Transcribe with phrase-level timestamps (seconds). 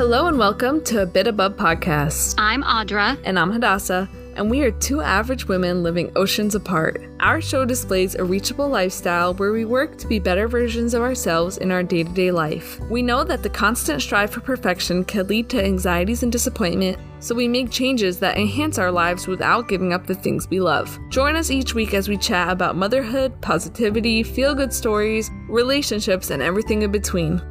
[0.00, 2.36] Hello and welcome to a Bit Above podcast.
[2.38, 3.20] I'm Audra.
[3.22, 7.02] And I'm Hadassah, and we are two average women living oceans apart.
[7.20, 11.58] Our show displays a reachable lifestyle where we work to be better versions of ourselves
[11.58, 12.80] in our day to day life.
[12.88, 17.34] We know that the constant strive for perfection can lead to anxieties and disappointment, so
[17.34, 20.98] we make changes that enhance our lives without giving up the things we love.
[21.10, 26.40] Join us each week as we chat about motherhood, positivity, feel good stories, relationships, and
[26.40, 27.42] everything in between.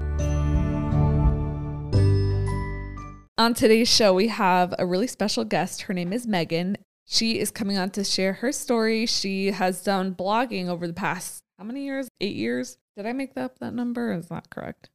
[3.40, 5.84] On today's show, we have a really special guest.
[5.84, 6.76] Her name is Megan.
[7.06, 9.06] She is coming on to share her story.
[9.06, 12.10] She has done blogging over the past how many years?
[12.20, 12.78] Eight years?
[12.98, 14.12] Did I make up that number?
[14.12, 14.90] Is that correct?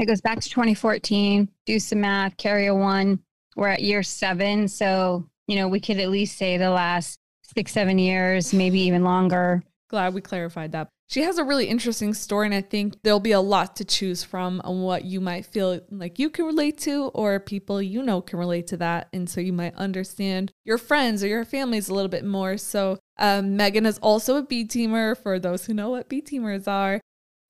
[0.00, 1.48] It goes back to 2014.
[1.66, 3.20] Do some math, carry a one.
[3.54, 4.66] We're at year seven.
[4.66, 7.20] So, you know, we could at least say the last
[7.54, 9.62] six, seven years, maybe even longer.
[9.88, 10.88] Glad we clarified that.
[11.08, 14.22] She has a really interesting story, and I think there'll be a lot to choose
[14.22, 18.20] from on what you might feel like you can relate to, or people you know
[18.20, 19.08] can relate to that.
[19.14, 22.58] And so you might understand your friends or your families a little bit more.
[22.58, 26.68] So, um, Megan is also a B teamer for those who know what B teamers
[26.68, 27.00] are.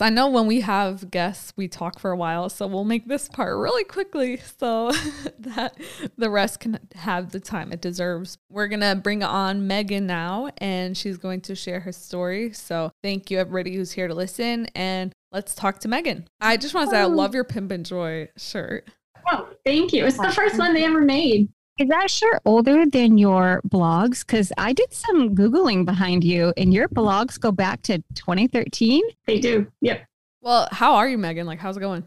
[0.00, 3.28] I know when we have guests, we talk for a while, so we'll make this
[3.28, 4.92] part really quickly so
[5.40, 5.76] that
[6.16, 8.38] the rest can have the time it deserves.
[8.48, 12.52] We're going to bring on Megan now, and she's going to share her story.
[12.52, 16.28] So thank you, everybody who's here to listen, and let's talk to Megan.
[16.40, 17.08] I just want to say I oh.
[17.08, 18.88] love your Pimp and Joy shirt.
[19.30, 20.06] Oh, thank you.
[20.06, 21.48] It's the first one they ever made.
[21.78, 24.26] Is that shirt older than your blogs?
[24.26, 29.02] Because I did some Googling behind you, and your blogs go back to 2013.
[29.28, 29.64] They do.
[29.80, 30.04] Yep.
[30.40, 31.46] Well, how are you, Megan?
[31.46, 32.02] Like, how's it going?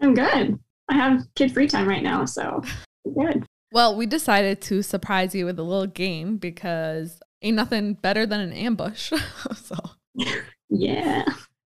[0.00, 0.58] I'm good.
[0.88, 2.62] I have kid free time right now, so
[3.14, 3.44] good.
[3.72, 8.40] Well, we decided to surprise you with a little game because ain't nothing better than
[8.40, 9.12] an ambush.
[9.54, 9.76] so,
[10.70, 11.24] yeah.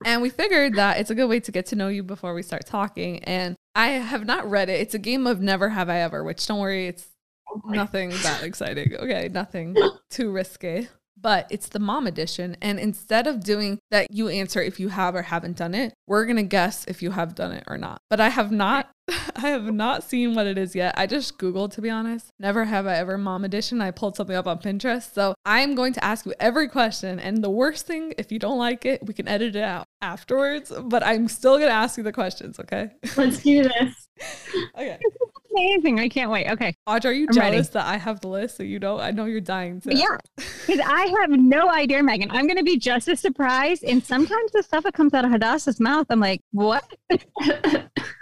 [0.05, 2.43] And we figured that it's a good way to get to know you before we
[2.43, 3.23] start talking.
[3.23, 4.79] And I have not read it.
[4.79, 7.07] It's a game of Never Have I Ever, which don't worry, it's
[7.65, 8.95] nothing that exciting.
[8.95, 9.75] Okay, nothing
[10.09, 10.87] too risky.
[11.21, 12.55] But it's the mom edition.
[12.61, 16.23] And instead of doing that, you answer if you have or haven't done it, we're
[16.23, 17.99] going to guess if you have done it or not.
[18.09, 18.89] But I have not.
[19.35, 20.93] I have not seen what it is yet.
[20.97, 22.29] I just Googled, to be honest.
[22.39, 23.81] Never have I ever mom edition.
[23.81, 25.13] I pulled something up on Pinterest.
[25.13, 27.19] So I am going to ask you every question.
[27.19, 30.71] And the worst thing, if you don't like it, we can edit it out afterwards.
[30.85, 32.91] But I'm still going to ask you the questions, okay?
[33.17, 34.07] Let's do this.
[34.77, 34.99] okay
[35.51, 35.99] amazing.
[35.99, 36.47] I can't wait.
[36.49, 36.75] Okay.
[36.87, 37.69] Audra, are you I'm jealous ready.
[37.73, 38.99] that I have the list so you don't?
[38.99, 39.95] I know you're dying to.
[39.95, 40.17] Yeah.
[40.67, 42.29] Because I have no idea, Megan.
[42.29, 43.83] I'm going to be just as surprised.
[43.83, 46.83] And sometimes the stuff that comes out of Hadassah's mouth, I'm like, what?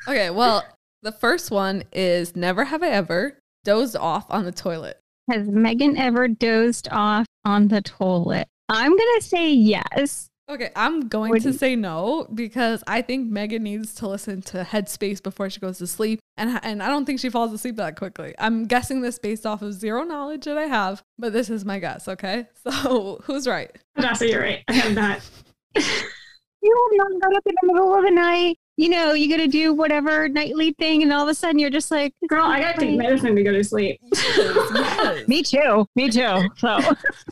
[0.07, 0.29] okay.
[0.29, 0.63] Well,
[1.01, 5.01] the first one is Never have I ever dozed off on the toilet.
[5.29, 8.47] Has Megan ever dozed off on the toilet?
[8.69, 10.29] I'm going to say yes.
[10.49, 14.63] Okay, I'm going Would to say no because I think Megan needs to listen to
[14.63, 17.97] Headspace before she goes to sleep, and and I don't think she falls asleep that
[17.97, 18.33] quickly.
[18.39, 21.79] I'm guessing this based off of zero knowledge that I have, but this is my
[21.79, 22.07] guess.
[22.07, 23.75] Okay, so who's right?
[23.97, 24.63] Hadassah, you're right.
[24.69, 25.21] I have not.
[25.75, 29.37] you have not got up in the middle of the night you know, you got
[29.37, 32.61] to do whatever nightly thing, and all of a sudden you're just like, girl, I
[32.61, 33.99] got to take medicine to go to sleep.
[34.13, 35.27] yes.
[35.27, 35.87] Me too.
[35.95, 36.47] Me too.
[36.57, 36.77] So,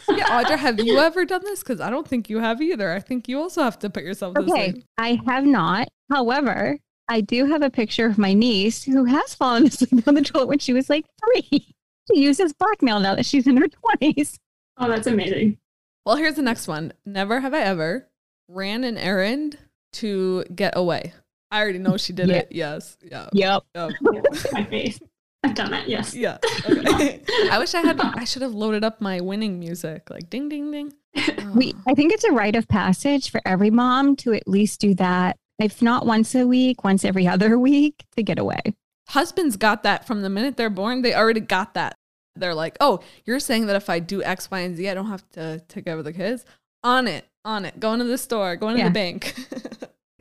[0.10, 1.60] yeah, Audra, have you ever done this?
[1.60, 2.92] Because I don't think you have either.
[2.92, 4.86] I think you also have to put yourself okay, sleep.
[4.98, 5.88] I have not.
[6.10, 10.24] However, I do have a picture of my niece who has fallen asleep on the
[10.24, 11.76] toilet when she was like three.
[12.12, 14.38] She uses blackmail now that she's in her 20s.
[14.78, 15.58] Oh, that's amazing.
[16.06, 16.94] Well, here's the next one.
[17.06, 18.10] Never have I ever
[18.48, 19.58] ran an errand
[19.94, 21.14] to get away.
[21.56, 22.36] I already know she did yeah.
[22.36, 22.48] it.
[22.52, 22.98] Yes.
[23.02, 23.30] Yeah.
[23.32, 23.64] Yep.
[23.74, 23.92] yep.
[24.52, 25.00] My face.
[25.42, 25.88] I've done it.
[25.88, 26.14] Yes.
[26.14, 26.38] Yeah.
[26.70, 27.22] Okay.
[27.50, 27.98] I wish I had.
[28.02, 30.94] I should have loaded up my winning music, like ding, ding, ding.
[31.16, 31.54] Oh.
[31.56, 31.74] We.
[31.88, 35.38] I think it's a rite of passage for every mom to at least do that,
[35.58, 38.60] if not once a week, once every other week, to get away.
[39.08, 41.04] Husbands got that from the minute they're born.
[41.04, 41.96] They already got that.
[42.36, 45.08] They're like, oh, you're saying that if I do X, Y, and Z, I don't
[45.08, 46.44] have to take care of the kids.
[46.84, 47.80] On it, on it.
[47.80, 48.90] Going to the store, going to yeah.
[48.90, 49.36] the bank.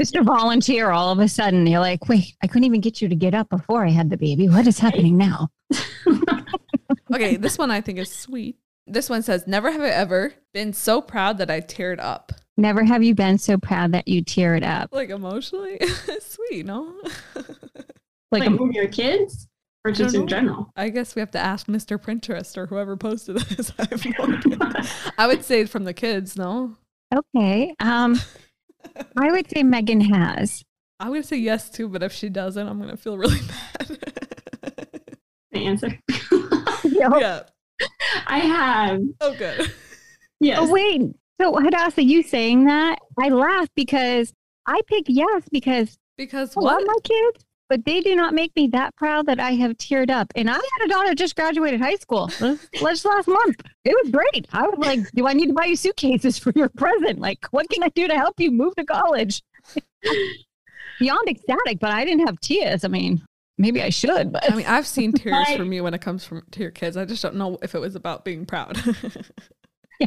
[0.01, 1.67] Just a volunteer all of a sudden.
[1.67, 4.17] You're like, wait, I couldn't even get you to get up before I had the
[4.17, 4.49] baby.
[4.49, 5.51] What is happening now?
[7.15, 8.57] okay, this one I think is sweet.
[8.87, 12.33] This one says, Never have I ever been so proud that I teared up.
[12.57, 14.91] Never have you been so proud that you teared up.
[14.93, 15.79] Like emotionally?
[16.21, 16.95] sweet, no?
[18.31, 19.49] like, like your kids?
[19.85, 20.71] Or just in general?
[20.77, 22.01] I guess we have to ask Mr.
[22.03, 23.71] Pinterest or whoever posted this.
[23.79, 24.89] I,
[25.19, 26.77] I would say from the kids, no?
[27.15, 27.75] Okay.
[27.81, 28.19] Um
[29.17, 30.63] I would say Megan has.
[31.01, 33.41] I would say yes too, but if she doesn't, I'm gonna feel really
[33.79, 33.99] bad.
[35.53, 35.99] the answer.
[36.85, 37.43] Yeah.
[38.27, 39.01] I have.
[39.21, 39.73] Oh, good.
[40.41, 40.59] Yes.
[40.61, 41.03] Oh, wait.
[41.41, 42.99] So, Hadassah, you saying that?
[43.19, 44.33] I laugh because
[44.67, 46.85] I picked yes because because what?
[46.87, 47.45] my kids.
[47.69, 50.33] But they do not make me that proud that I have teared up.
[50.37, 53.63] And I had a daughter just graduated high school just last month.
[53.85, 54.47] It was great.
[54.53, 57.19] I was like, do I need to buy you suitcases for your present?
[57.19, 59.43] Like, what can I do to help you move to college?
[61.01, 62.85] Beyond ecstatic, but I didn't have tears.
[62.85, 63.23] I mean,
[63.59, 66.43] maybe I should, but I mean, I've seen tears from you when it comes from
[66.53, 66.97] to your kids.
[66.97, 68.81] I just don't know if it was about being proud.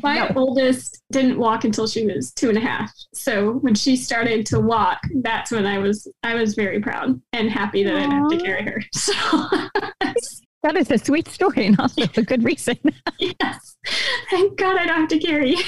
[0.04, 0.34] My No.
[0.36, 2.92] oldest didn't walk until she was two and a half.
[3.14, 7.50] So when she started to walk, that's when I was I was very proud and
[7.50, 8.82] happy that I didn't have to carry her.
[8.94, 9.14] So
[10.64, 12.78] that is a sweet story and also a good reason.
[13.20, 13.78] yes,
[14.30, 15.64] thank God I don't have to carry you.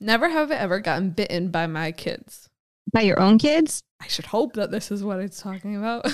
[0.00, 2.48] Never have I ever gotten bitten by my kids.
[2.92, 3.80] By your own kids?
[4.00, 6.04] I should hope that this is what it's talking about.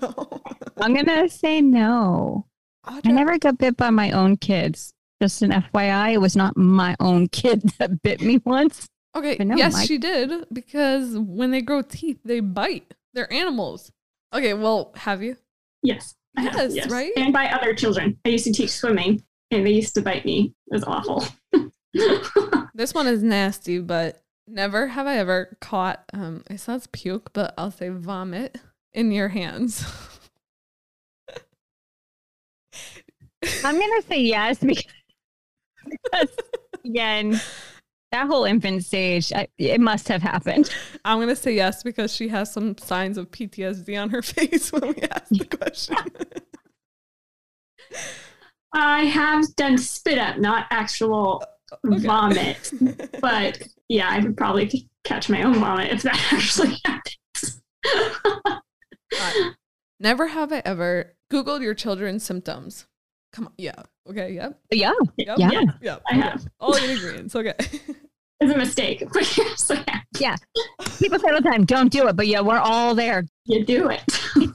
[0.00, 0.40] no.
[0.80, 2.46] I'm gonna say no.
[2.84, 4.93] I never got bit by my own kids.
[5.22, 8.88] Just an FYI, it was not my own kid that bit me once.
[9.16, 12.94] Okay, no, yes, my- she did because when they grow teeth, they bite.
[13.14, 13.92] They're animals.
[14.34, 15.36] Okay, well, have you?
[15.82, 16.14] Yes.
[16.36, 17.12] I have, Yes, right?
[17.16, 18.18] And by other children.
[18.24, 19.22] I used to teach swimming
[19.52, 20.52] and they used to bite me.
[20.66, 21.24] It was awful.
[22.76, 27.54] This one is nasty, but never have I ever caught um it sounds puke, but
[27.56, 28.58] I'll say vomit
[28.92, 29.86] in your hands.
[33.64, 34.84] I'm gonna say yes because,
[35.88, 36.28] because,
[36.84, 37.40] again,
[38.12, 40.74] that whole infant stage, I, it must have happened.
[41.04, 44.88] I'm gonna say yes because she has some signs of PTSD on her face when
[44.88, 45.96] we ask the question.
[48.72, 51.46] I have done spit up, not actual uh,
[51.86, 52.06] Okay.
[52.06, 52.72] vomit.
[53.20, 57.62] But yeah, I would probably catch my own vomit if that actually happens.
[59.98, 62.86] Never have I ever Googled your children's symptoms.
[63.34, 63.74] Come on, yeah.
[64.08, 64.60] Okay, yep.
[64.70, 65.38] Yeah, Yep.
[65.38, 65.50] Yeah.
[65.50, 65.68] Yep.
[65.82, 66.02] yep.
[66.08, 66.20] I okay.
[66.20, 66.46] have.
[66.60, 67.34] All the ingredients.
[67.34, 67.54] Okay.
[68.40, 69.02] It's a mistake.
[69.56, 70.36] so yeah, yeah.
[70.98, 73.24] people say all the time, "Don't do it," but yeah, we're all there.
[73.46, 74.02] you do it.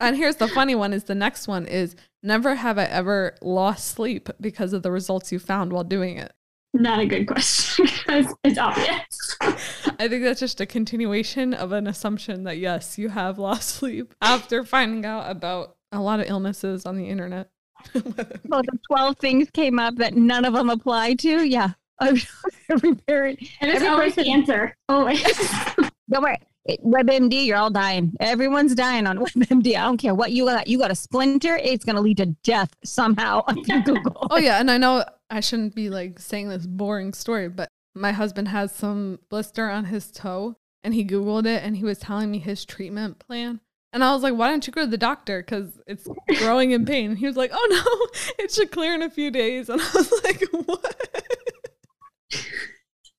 [0.00, 3.88] And here's the funny one is the next one is never have I ever lost
[3.88, 6.32] sleep because of the results you found while doing it.
[6.72, 9.36] Not a good question because it's obvious.
[9.98, 14.14] I think that's just a continuation of an assumption that yes, you have lost sleep
[14.22, 17.50] after finding out about a lot of illnesses on the internet.
[18.48, 21.46] Well, the 12 things came up that none of them apply to.
[21.46, 21.72] Yeah.
[22.00, 24.74] Every parent, And it's Every always person- cancer.
[24.88, 25.22] Oh always.
[26.10, 26.36] don't worry.
[26.84, 28.12] WebMD, you're all dying.
[28.20, 29.76] Everyone's dying on WebMD.
[29.76, 30.66] I don't care what you got.
[30.66, 34.26] You got a splinter, it's going to lead to death somehow on Google.
[34.30, 38.12] Oh yeah, and I know I shouldn't be like saying this boring story, but my
[38.12, 42.30] husband has some blister on his toe and he googled it and he was telling
[42.30, 43.60] me his treatment plan.
[43.92, 46.06] And I was like, "Why don't you go to the doctor cuz it's
[46.38, 49.30] growing in pain?" And he was like, "Oh no, it should clear in a few
[49.30, 51.26] days." And I was like, "What?"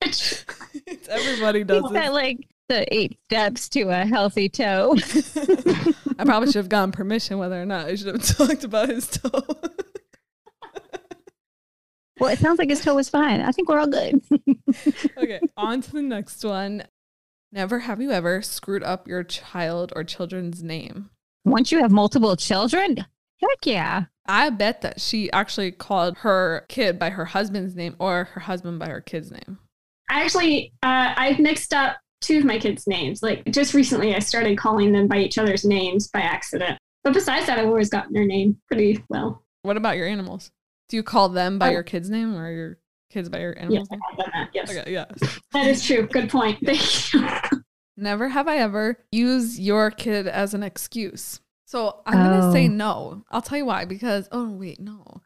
[0.01, 0.45] it's
[1.09, 2.12] everybody does that it.
[2.12, 2.38] like
[2.69, 4.95] the eight steps to a healthy toe?
[6.18, 9.07] I probably should have gotten permission whether or not I should have talked about his
[9.09, 9.44] toe.
[12.19, 13.41] well, it sounds like his toe was fine.
[13.41, 14.21] I think we're all good.
[15.17, 16.83] okay, on to the next one.
[17.51, 21.09] Never have you ever screwed up your child or children's name.
[21.44, 24.06] Once you have multiple children, heck yeah.
[24.25, 28.80] I bet that she actually called her kid by her husband's name or her husband
[28.80, 29.57] by her kid's name.
[30.09, 33.21] I actually, uh, I've mixed up two of my kids' names.
[33.24, 36.77] Like just recently, I started calling them by each other's names by accident.
[37.03, 39.43] But besides that, I've always gotten their name pretty well.
[39.63, 40.51] What about your animals?
[40.88, 41.72] Do you call them by Oh.
[41.72, 42.77] your kid's name or your
[43.12, 44.50] kids by your Yes, animal's I have done that.
[44.53, 45.06] Yes, Okay, yeah.
[45.53, 46.08] that is true.
[46.08, 46.60] Good point.
[46.65, 47.27] Thank you.
[47.98, 51.39] Never have I ever used your kid as an excuse.
[51.65, 52.72] So I'm gonna say Oh.
[52.72, 53.25] no.
[53.32, 53.86] I'll tell you why.
[53.86, 55.22] Because oh wait, no.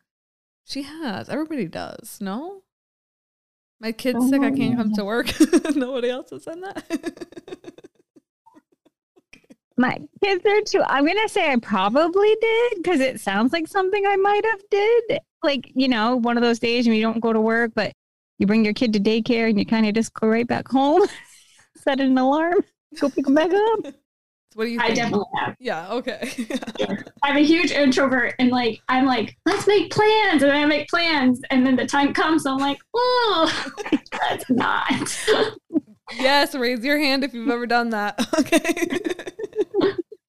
[0.66, 1.30] She has.
[1.30, 2.18] Everybody does.
[2.20, 2.64] No?
[3.80, 5.06] My kid's sick, I can't come to oh.
[5.06, 5.28] work.
[5.76, 7.28] Nobody else has said that.
[9.78, 10.82] My kids are too.
[10.88, 15.20] I'm gonna say I probably did because it sounds like something I might have did.
[15.46, 17.94] Like you know, one of those days when you don't go to work, but
[18.40, 21.04] you bring your kid to daycare and you kind of just go right back home,
[21.78, 22.62] set an alarm,
[23.00, 23.94] go pick them back up.
[24.56, 25.56] what do you I definitely have.
[25.60, 26.32] Yeah, okay.
[27.24, 31.40] I'm a huge introvert, and like I'm like, let's make plans, and I make plans,
[31.52, 33.74] and then the time comes, I'm like, oh,
[34.12, 35.18] that's not.
[36.18, 38.20] yes, raise your hand if you've ever done that.
[38.40, 38.90] Okay.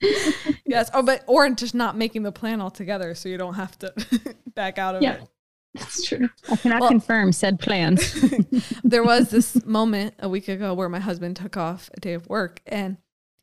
[0.66, 0.90] yes.
[0.94, 3.92] Oh, but or just not making the plan altogether so you don't have to
[4.54, 5.14] back out of Yeah.
[5.14, 5.28] it.
[5.74, 6.28] That's true.
[6.50, 8.14] I cannot Well- confirm said plans.
[8.84, 12.26] there was this moment a week ago where my husband took off a day of
[12.28, 12.96] work and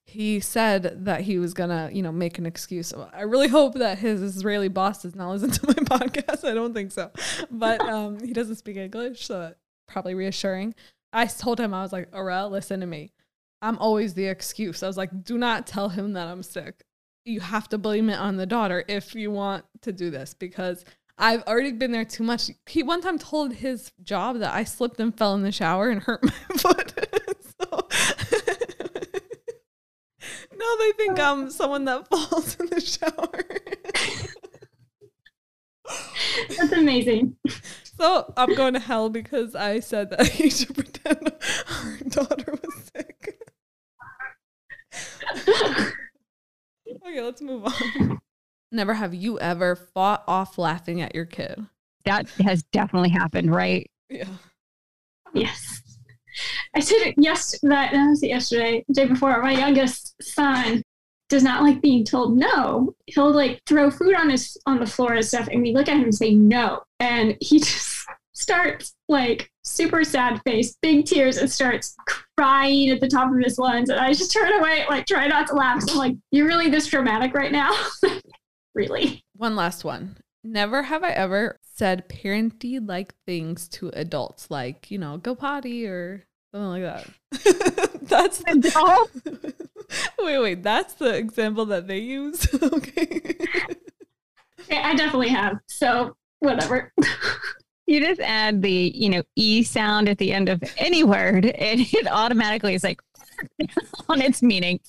[0.05, 2.87] he said that he was gonna, you know, make an excuse.
[2.87, 6.43] So I really hope that his Israeli boss does not listen to my podcast.
[6.47, 7.09] I don't think so,
[7.49, 9.55] but um, he doesn't speak English, so that's
[9.87, 10.75] probably reassuring.
[11.13, 13.11] I told him I was like, "Aurel, listen to me.
[13.63, 14.83] I'm always the excuse.
[14.83, 16.83] I was like, do not tell him that I'm sick.
[17.23, 20.83] You have to blame it on the daughter if you want to do this because
[21.17, 22.51] I've already been there too much.
[22.67, 26.01] He one time told his job that I slipped and fell in the shower and
[26.01, 26.93] hurt my foot.
[27.61, 27.65] so
[30.57, 33.45] now they think I'm someone that falls in the shower.
[36.57, 37.37] That's amazing.
[37.97, 41.31] So I'm going to hell because I said that he should pretend
[41.69, 43.32] our daughter was sick.
[47.05, 48.19] okay, let's move on.
[48.71, 51.65] Never have you ever fought off laughing at your kid.
[52.05, 53.89] That has definitely happened, right?
[54.09, 54.27] Yeah.
[55.33, 55.81] Yes.
[56.75, 57.67] I said it yesterday.
[57.69, 59.41] That was yesterday, the day before.
[59.41, 60.81] My youngest son
[61.29, 62.95] does not like being told no.
[63.07, 65.97] He'll like throw food on his on the floor and stuff, and we look at
[65.97, 67.92] him and say no, and he just
[68.43, 71.95] starts like super sad face, big tears, and starts
[72.37, 73.89] crying at the top of his lungs.
[73.89, 75.81] And I just turn away, like try not to laugh.
[75.81, 77.73] So I'm like, "You're really this dramatic right now?"
[78.75, 79.23] really?
[79.35, 80.17] One last one.
[80.43, 85.87] Never have I ever said parenty like things to adults, like, you know, go potty
[85.87, 87.99] or something like that.
[88.03, 89.53] that's the,
[90.19, 92.47] wait, wait, that's the example that they use.
[92.61, 93.37] okay.
[94.69, 95.57] I definitely have.
[95.67, 96.91] So whatever.
[97.85, 101.81] You just add the, you know, E sound at the end of any word, and
[101.93, 103.01] it automatically is like
[104.09, 104.79] on its meaning.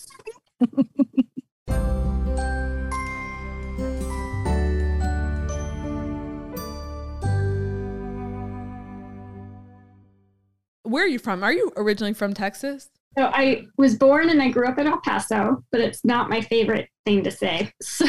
[10.84, 11.42] Where are you from?
[11.42, 12.90] Are you originally from Texas?
[13.18, 16.40] So I was born and I grew up in El Paso, but it's not my
[16.40, 17.72] favorite thing to say.
[17.82, 18.06] So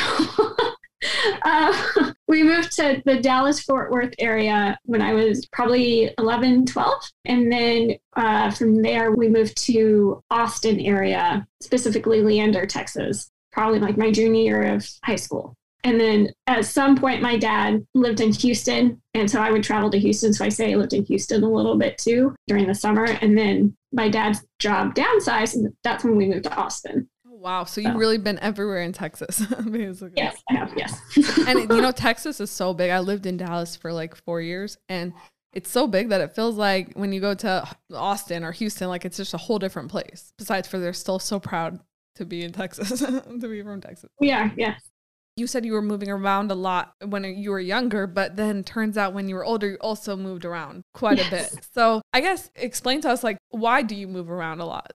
[1.45, 6.93] uh, we moved to the Dallas Fort Worth area when I was probably 11, 12.
[7.25, 13.97] And then uh, from there, we moved to Austin area, specifically Leander, Texas, probably like
[13.97, 15.55] my junior year of high school.
[15.85, 18.99] And then at some point, my dad lived in Houston.
[19.13, 20.33] And so I would travel to Houston.
[20.33, 23.05] So I say I lived in Houston a little bit too during the summer.
[23.05, 25.53] And then my dad's job downsized.
[25.53, 27.07] And that's when we moved to Austin.
[27.45, 27.65] Wow.
[27.65, 30.13] So you've really been everywhere in Texas, basically.
[30.17, 30.73] Yes, I have.
[30.75, 30.99] Yes.
[31.47, 32.89] And you know, Texas is so big.
[32.89, 35.13] I lived in Dallas for like four years and
[35.53, 39.05] it's so big that it feels like when you go to Austin or Houston, like
[39.05, 40.33] it's just a whole different place.
[40.39, 41.79] Besides for they're still so proud
[42.15, 44.09] to be in Texas, to be from Texas.
[44.19, 44.51] we are.
[44.57, 44.81] Yes.
[45.37, 48.97] You said you were moving around a lot when you were younger, but then turns
[48.97, 51.53] out when you were older, you also moved around quite a bit.
[51.75, 54.91] So I guess explain to us like why do you move around a lot?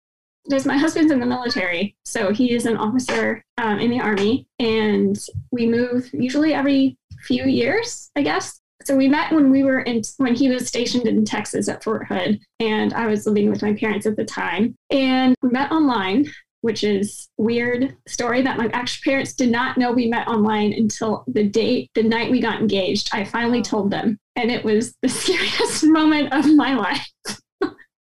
[0.47, 4.47] There's my husband's in the military, so he is an officer um, in the army,
[4.59, 5.17] and
[5.53, 8.61] we move usually every few years, I guess.
[8.85, 12.07] So we met when we were in when he was stationed in Texas at Fort
[12.07, 16.27] Hood, and I was living with my parents at the time, and we met online.
[16.63, 21.25] Which is weird story that my actual parents did not know we met online until
[21.27, 23.09] the date, the night we got engaged.
[23.15, 23.63] I finally Oh.
[23.63, 27.09] told them, and it was the scariest moment of my life.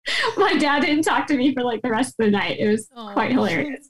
[0.38, 2.60] my dad didn't talk to me for like the rest of the night.
[2.60, 3.10] It was Oh.
[3.14, 3.90] quite hilarious.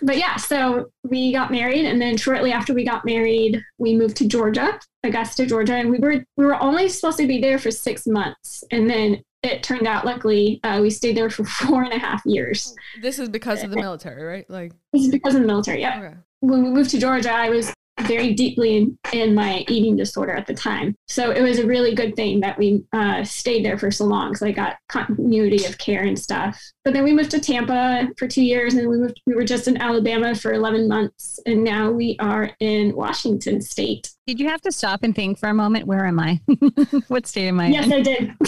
[0.00, 4.16] But yeah, so we got married, and then shortly after we got married, we moved
[4.16, 7.70] to Georgia, Augusta, Georgia, and we were we were only supposed to be there for
[7.70, 11.92] six months, and then it turned out luckily uh, we stayed there for four and
[11.92, 12.74] a half years.
[13.00, 14.48] This is because of the military, right?
[14.50, 15.80] Like, This is because of the military.
[15.80, 16.14] Yeah, okay.
[16.40, 20.46] when we moved to Georgia, I was very deeply in, in my eating disorder at
[20.46, 20.96] the time.
[21.06, 24.34] So it was a really good thing that we uh, stayed there for so long
[24.34, 26.60] So I got continuity of care and stuff.
[26.84, 29.68] But then we moved to Tampa for two years and we moved, we were just
[29.68, 31.38] in Alabama for 11 months.
[31.46, 34.10] And now we are in Washington state.
[34.26, 35.86] Did you have to stop and think for a moment?
[35.86, 36.40] Where am I?
[37.08, 37.92] what state am I Yes, in?
[37.92, 38.32] I did.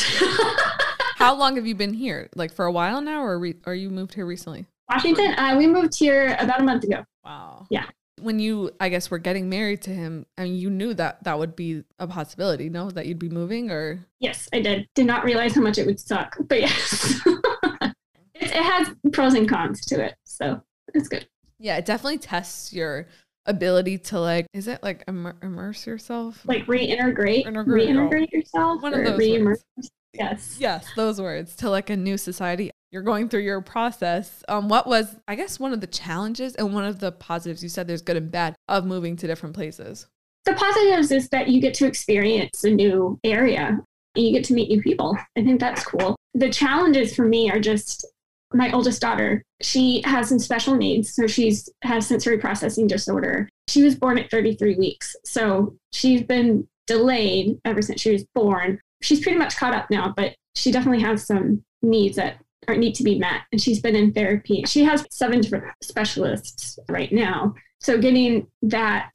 [1.17, 2.29] How long have you been here?
[2.35, 4.67] Like for a while now, or re- or you moved here recently?
[4.91, 7.05] Washington, uh, we moved here about a month ago.
[7.25, 7.67] Wow.
[7.71, 7.87] Yeah.
[8.21, 11.55] When you, I guess, were getting married to him, and you knew that that would
[11.55, 14.89] be a possibility, no, that you'd be moving, or Yes, I did.
[14.95, 17.21] Did not realize how much it would suck, but yes.
[17.27, 17.95] it,
[18.35, 20.15] it has pros and cons to it.
[20.25, 20.63] So
[20.95, 21.27] it's good.
[21.59, 23.07] yeah, it definitely tests your
[23.45, 26.41] ability to like, is it like immer- immerse yourself?
[26.47, 29.91] like reintegrate, Integrate, reintegrate yourself, One of those re-immer- words.
[30.15, 30.57] Yes.
[30.59, 32.71] Yes, those words to like a new society.
[32.97, 34.43] You're going through your process.
[34.49, 37.69] Um, what was, I guess, one of the challenges and one of the positives you
[37.69, 40.07] said there's good and bad of moving to different places.
[40.47, 43.79] The positives is that you get to experience a new area
[44.15, 45.15] and you get to meet new people.
[45.37, 46.17] I think that's cool.
[46.33, 48.07] The challenges for me are just
[48.55, 49.43] my oldest daughter.
[49.61, 53.47] She has some special needs, so she's has sensory processing disorder.
[53.69, 58.81] She was born at 33 weeks, so she's been delayed ever since she was born.
[59.03, 62.39] She's pretty much caught up now, but she definitely has some needs that
[62.75, 63.43] need to be met.
[63.53, 64.65] And she's been in therapy.
[64.67, 67.55] She has seven different specialists right now.
[67.81, 69.11] So getting that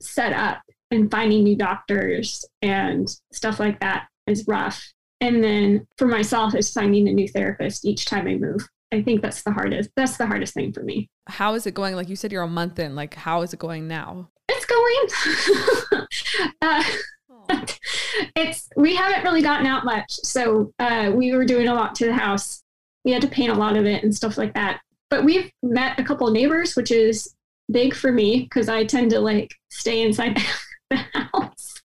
[0.00, 4.92] set up and finding new doctors and stuff like that is rough.
[5.20, 8.68] And then for myself is finding a new therapist each time I move.
[8.92, 9.90] I think that's the hardest.
[9.96, 11.08] That's the hardest thing for me.
[11.26, 11.96] How is it going?
[11.96, 12.94] Like you said, you're a month in.
[12.94, 14.28] Like, how is it going now?
[14.48, 16.06] It's going.
[16.62, 16.84] uh,
[18.36, 22.06] it's we haven't really gotten out much, so uh, we were doing a lot to
[22.06, 22.61] the house.
[23.04, 24.80] We had to paint a lot of it and stuff like that.
[25.10, 27.34] But we've met a couple of neighbors, which is
[27.70, 30.38] big for me because I tend to like stay inside
[30.90, 31.80] the house.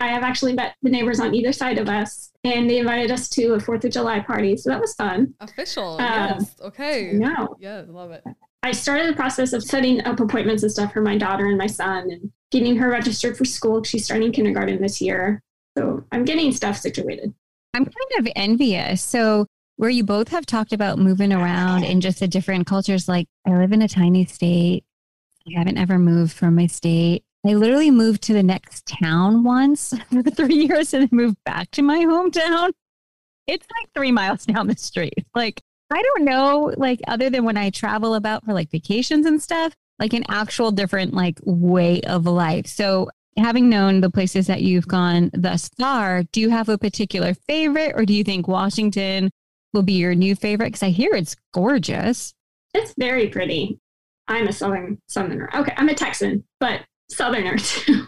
[0.00, 3.30] I have actually met the neighbors on either side of us, and they invited us
[3.30, 5.32] to a Fourth of July party, so that was fun.
[5.40, 6.54] Official, um, yes.
[6.60, 7.12] Okay.
[7.14, 7.56] No.
[7.58, 8.22] Yeah, love it.
[8.62, 11.66] I started the process of setting up appointments and stuff for my daughter and my
[11.66, 13.82] son, and getting her registered for school.
[13.84, 15.42] She's starting kindergarten this year,
[15.78, 17.32] so I'm getting stuff situated.
[17.72, 19.02] I'm kind of envious.
[19.02, 23.28] So where you both have talked about moving around in just the different cultures, like
[23.46, 24.84] I live in a tiny state.
[25.46, 27.24] I haven't ever moved from my state.
[27.46, 31.70] I literally moved to the next town once for three years and then moved back
[31.72, 32.70] to my hometown.
[33.46, 35.24] It's like three miles down the street.
[35.34, 39.40] Like, I don't know, like, other than when I travel about for like vacations and
[39.40, 42.66] stuff, like an actual different like way of life.
[42.66, 47.34] So, having known the places that you've gone thus far, do you have a particular
[47.34, 49.30] favorite or do you think Washington
[49.76, 50.68] will be your new favorite?
[50.68, 52.34] Because I hear it's gorgeous.
[52.74, 53.78] It's very pretty.
[54.26, 55.48] I'm a southern southerner.
[55.54, 56.80] Okay, I'm a Texan, but
[57.10, 58.04] southerner too.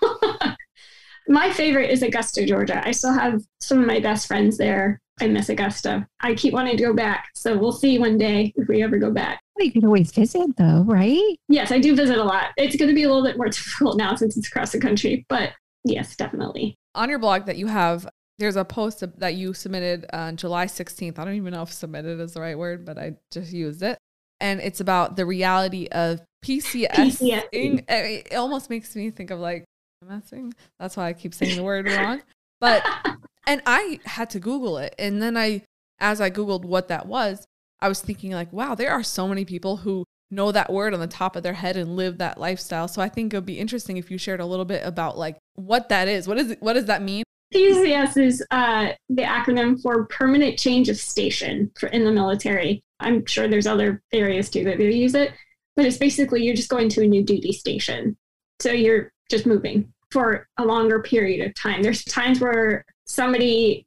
[1.28, 2.82] my favorite is Augusta, Georgia.
[2.84, 5.00] I still have some of my best friends there.
[5.20, 6.06] I miss Augusta.
[6.20, 7.26] I keep wanting to go back.
[7.34, 9.40] So we'll see one day if we ever go back.
[9.56, 11.36] Well, you can always visit though, right?
[11.48, 12.46] Yes, I do visit a lot.
[12.56, 15.24] It's going to be a little bit more difficult now since it's across the country,
[15.28, 15.52] but
[15.84, 16.76] yes, definitely.
[16.94, 18.08] On your blog that you have,
[18.38, 21.18] there's a post that you submitted on July 16th.
[21.18, 23.98] I don't even know if submitted is the right word, but I just used it.
[24.40, 26.90] And it's about the reality of PCS.
[26.90, 27.84] PCS.
[27.88, 29.64] It almost makes me think of like
[30.06, 30.54] messing.
[30.78, 32.22] That's why I keep saying the word wrong.
[32.60, 32.86] But
[33.46, 35.62] and I had to Google it, and then I,
[35.98, 37.44] as I Googled what that was,
[37.80, 41.00] I was thinking like, wow, there are so many people who know that word on
[41.00, 42.86] the top of their head and live that lifestyle.
[42.86, 45.38] So I think it would be interesting if you shared a little bit about like
[45.54, 46.28] what that is.
[46.28, 46.62] What is it?
[46.62, 47.24] What does that mean?
[47.54, 52.82] PCS is uh, the acronym for Permanent Change of Station for in the military.
[53.00, 55.32] I'm sure there's other areas too that they use it,
[55.76, 58.16] but it's basically you're just going to a new duty station.
[58.60, 61.82] So you're just moving for a longer period of time.
[61.82, 63.86] There's times where somebody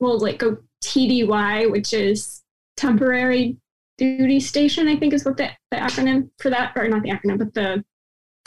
[0.00, 2.42] will like go TDY, which is
[2.76, 3.56] temporary
[3.98, 7.38] duty station, I think is what the, the acronym for that, or not the acronym,
[7.38, 7.84] but the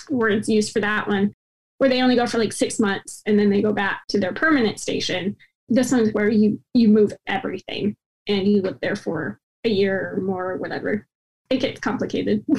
[0.09, 1.33] words used for that one,
[1.77, 4.33] where they only go for like six months and then they go back to their
[4.33, 5.35] permanent station.
[5.69, 7.95] This one's where you you move everything
[8.27, 11.07] and you live there for a year or more or whatever
[11.49, 12.43] it gets complicated.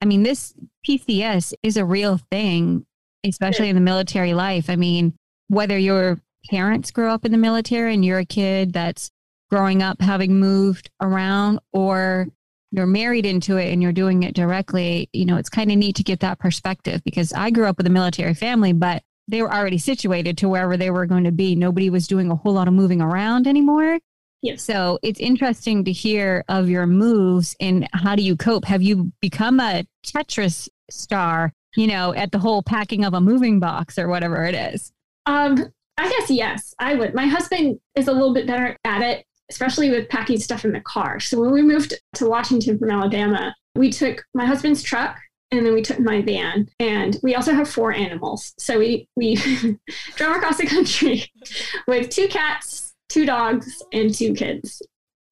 [0.00, 0.54] I mean, this
[0.86, 2.86] PCS is a real thing,
[3.24, 4.70] especially in the military life.
[4.70, 5.14] I mean,
[5.48, 6.20] whether your
[6.50, 9.10] parents grew up in the military and you're a kid that's
[9.50, 12.28] growing up having moved around or
[12.72, 15.96] you're married into it and you're doing it directly, you know, it's kind of neat
[15.96, 19.52] to get that perspective because I grew up with a military family, but they were
[19.52, 21.54] already situated to wherever they were going to be.
[21.54, 23.98] Nobody was doing a whole lot of moving around anymore.
[24.42, 24.62] Yes.
[24.62, 28.64] So it's interesting to hear of your moves and how do you cope?
[28.66, 33.58] Have you become a Tetris star, you know, at the whole packing of a moving
[33.58, 34.92] box or whatever it is?
[35.24, 37.14] Um, I guess yes, I would.
[37.14, 40.80] My husband is a little bit better at it, especially with packing stuff in the
[40.80, 41.20] car.
[41.20, 45.18] So when we moved to Washington from Alabama, we took my husband's truck
[45.50, 49.36] and then we took my van and we also have four animals so we we
[50.16, 51.24] drove across the country
[51.86, 54.82] with two cats two dogs and two kids.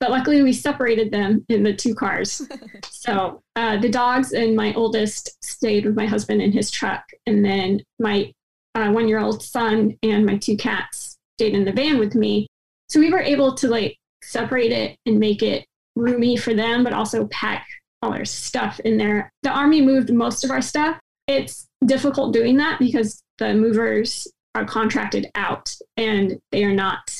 [0.01, 2.43] But luckily, we separated them in the two cars.
[2.91, 7.05] so uh, the dogs and my oldest stayed with my husband in his truck.
[7.27, 8.33] And then my
[8.75, 12.49] uh, one year old son and my two cats stayed in the van with me.
[12.89, 16.93] So we were able to like separate it and make it roomy for them, but
[16.93, 17.67] also pack
[18.03, 19.33] all our stuff in there.
[19.43, 20.99] The Army moved most of our stuff.
[21.27, 27.11] It's difficult doing that because the movers are contracted out and they are not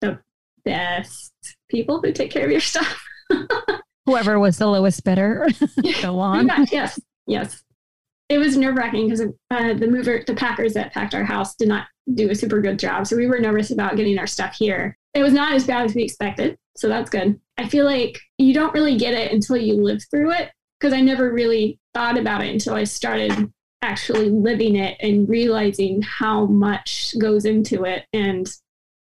[0.00, 0.18] the
[0.64, 1.32] best
[1.68, 3.04] people who take care of your stuff.
[4.06, 5.46] Whoever was the lowest bidder,
[6.02, 6.48] go on.
[6.70, 7.62] yes, yes.
[8.28, 11.68] It was nerve wracking because uh, the mover, the packers that packed our house did
[11.68, 13.06] not do a super good job.
[13.06, 14.97] So we were nervous about getting our stuff here.
[15.14, 16.56] It was not as bad as we expected.
[16.76, 17.40] So that's good.
[17.56, 21.00] I feel like you don't really get it until you live through it because I
[21.00, 27.14] never really thought about it until I started actually living it and realizing how much
[27.20, 28.48] goes into it and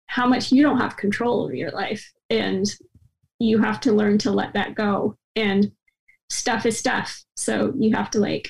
[0.08, 2.66] how much you don't have control over your life and
[3.40, 5.16] you have to learn to let that go.
[5.36, 5.72] And
[6.30, 7.24] stuff is stuff.
[7.36, 8.50] So you have to like,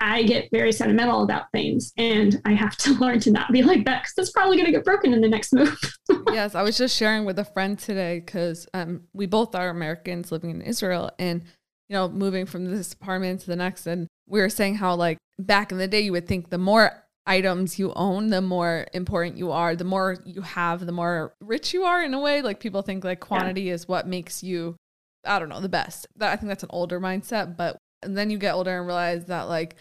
[0.00, 3.84] I get very sentimental about things and I have to learn to not be like
[3.84, 5.78] that because it's probably going to get broken in the next move.
[6.32, 10.30] yes, I was just sharing with a friend today because um, we both are Americans
[10.30, 11.42] living in Israel and,
[11.88, 13.86] you know, moving from this apartment to the next.
[13.86, 17.04] And we were saying how, like, back in the day, you would think the more
[17.26, 21.72] items you own, the more important you are, the more you have, the more rich
[21.72, 22.42] you are in a way.
[22.42, 23.74] Like, people think like quantity yeah.
[23.74, 24.76] is what makes you,
[25.24, 26.06] I don't know, the best.
[26.16, 27.56] That, I think that's an older mindset.
[27.56, 29.76] But and then you get older and realize that, like,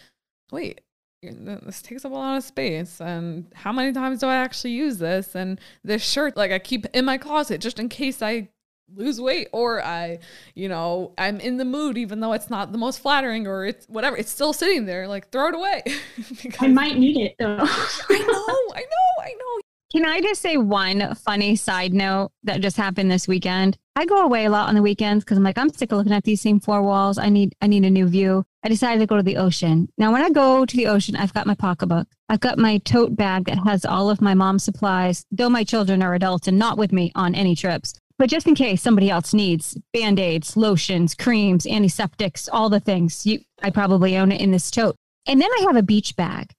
[0.51, 0.81] wait,
[1.21, 4.99] this takes up a lot of space and how many times do i actually use
[4.99, 8.47] this and this shirt like i keep in my closet just in case i
[8.93, 10.19] lose weight or I,
[10.53, 13.85] you know, I'm in the mood even though it's not the most flattering or it's
[13.87, 14.15] whatever.
[14.17, 15.07] It's still sitting there.
[15.07, 15.83] Like throw it away.
[16.59, 17.57] I might need it though.
[17.59, 19.61] I know, I know, I know.
[19.95, 23.77] Can I just say one funny side note that just happened this weekend?
[23.95, 26.11] I go away a lot on the weekends because I'm like, I'm sick of looking
[26.11, 27.17] at these same four walls.
[27.17, 28.43] I need I need a new view.
[28.61, 29.87] I decided to go to the ocean.
[29.97, 32.09] Now when I go to the ocean, I've got my pocketbook.
[32.27, 36.03] I've got my tote bag that has all of my mom's supplies, though my children
[36.03, 37.93] are adults and not with me on any trips.
[38.19, 43.25] But just in case somebody else needs band aids, lotions, creams, antiseptics, all the things,
[43.25, 44.97] you, I probably own it in this tote.
[45.25, 46.51] And then I have a beach bag.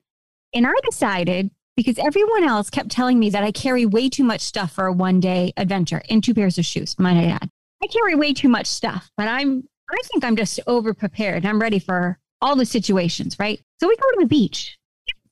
[0.54, 4.40] And I decided because everyone else kept telling me that I carry way too much
[4.40, 7.50] stuff for a one day adventure and two pairs of shoes, might I add.
[7.82, 11.44] I carry way too much stuff, but I'm, I think I'm just over prepared.
[11.44, 13.60] I'm ready for all the situations, right?
[13.80, 14.78] So we go to the beach.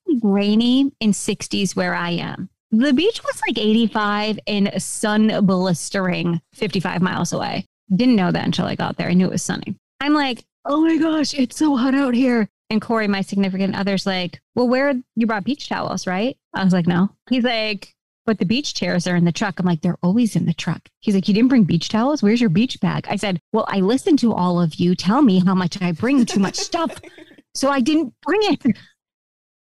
[0.07, 2.51] It's rainy in 60s where I am.
[2.71, 7.67] The beach was like 85 and sun blistering 55 miles away.
[7.95, 9.09] Didn't know that until I got there.
[9.09, 9.77] I knew it was sunny.
[10.01, 12.49] I'm like, oh my gosh, it's so hot out here.
[12.71, 16.37] And Corey, my significant other's like, well, where you brought beach towels, right?
[16.55, 17.11] I was like, no.
[17.29, 17.95] He's like,
[18.27, 19.61] but the beach chairs are in the truck.
[19.61, 20.89] I'm like, they're always in the truck.
[21.01, 22.23] He's like, you didn't bring beach towels?
[22.23, 23.07] Where's your beach bag?
[23.09, 26.25] I said, well, I listened to all of you tell me how much I bring
[26.25, 27.01] too much stuff.
[27.55, 28.65] So I didn't bring it.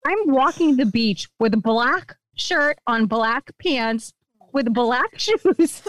[0.06, 4.12] I'm walking the beach with a black shirt on black pants
[4.52, 5.82] with black shoes,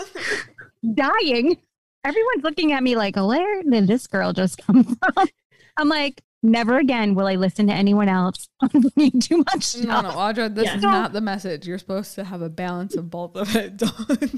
[0.93, 1.58] dying.
[2.04, 5.28] Everyone's looking at me like, where did this girl just come from?
[5.78, 8.47] I'm like, never again will I listen to anyone else
[8.95, 9.86] bringing too much stuff.
[9.86, 10.75] No, no, Audra, this yeah.
[10.75, 11.65] is not the message.
[11.65, 13.82] You're supposed to have a balance of both of it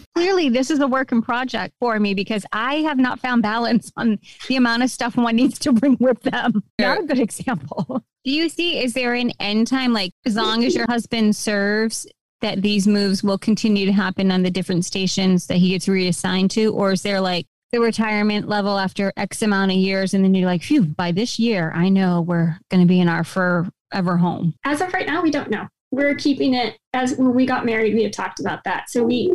[0.16, 3.92] Clearly, this is a work in project for me because I have not found balance
[3.98, 6.64] on the amount of stuff one needs to bring with them.
[6.80, 8.04] Not a good example.
[8.24, 9.94] Do you see, is there an end time?
[9.94, 12.08] Like, as long as your husband serves,
[12.42, 16.52] that these moves will continue to happen on the different stations that he gets reassigned
[16.52, 16.74] to?
[16.74, 20.14] Or is there like the retirement level after X amount of years.
[20.14, 23.10] And then you're like, phew, by this year, I know we're going to be in
[23.10, 24.54] our forever home.
[24.64, 25.68] As of right now, we don't know.
[25.92, 28.90] We're keeping it as when we got married, we had talked about that.
[28.90, 29.30] So we,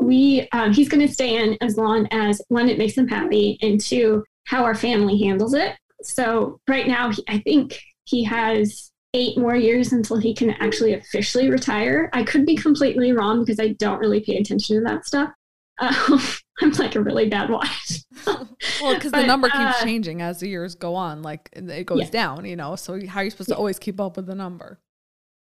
[0.00, 3.58] we, um, he's going to stay in as long as one, it makes him happy,
[3.60, 5.76] and two, how our family handles it.
[6.02, 11.50] So right now, I think he has eight more years until he can actually officially
[11.50, 12.08] retire.
[12.14, 15.30] I could be completely wrong because I don't really pay attention to that stuff.
[15.78, 16.20] Um,
[16.62, 17.98] I'm like a really bad wife.
[18.26, 22.00] well, because the number keeps uh, changing as the years go on, like it goes
[22.00, 22.10] yeah.
[22.10, 22.76] down, you know.
[22.76, 23.54] So how are you supposed yeah.
[23.54, 24.80] to always keep up with the number?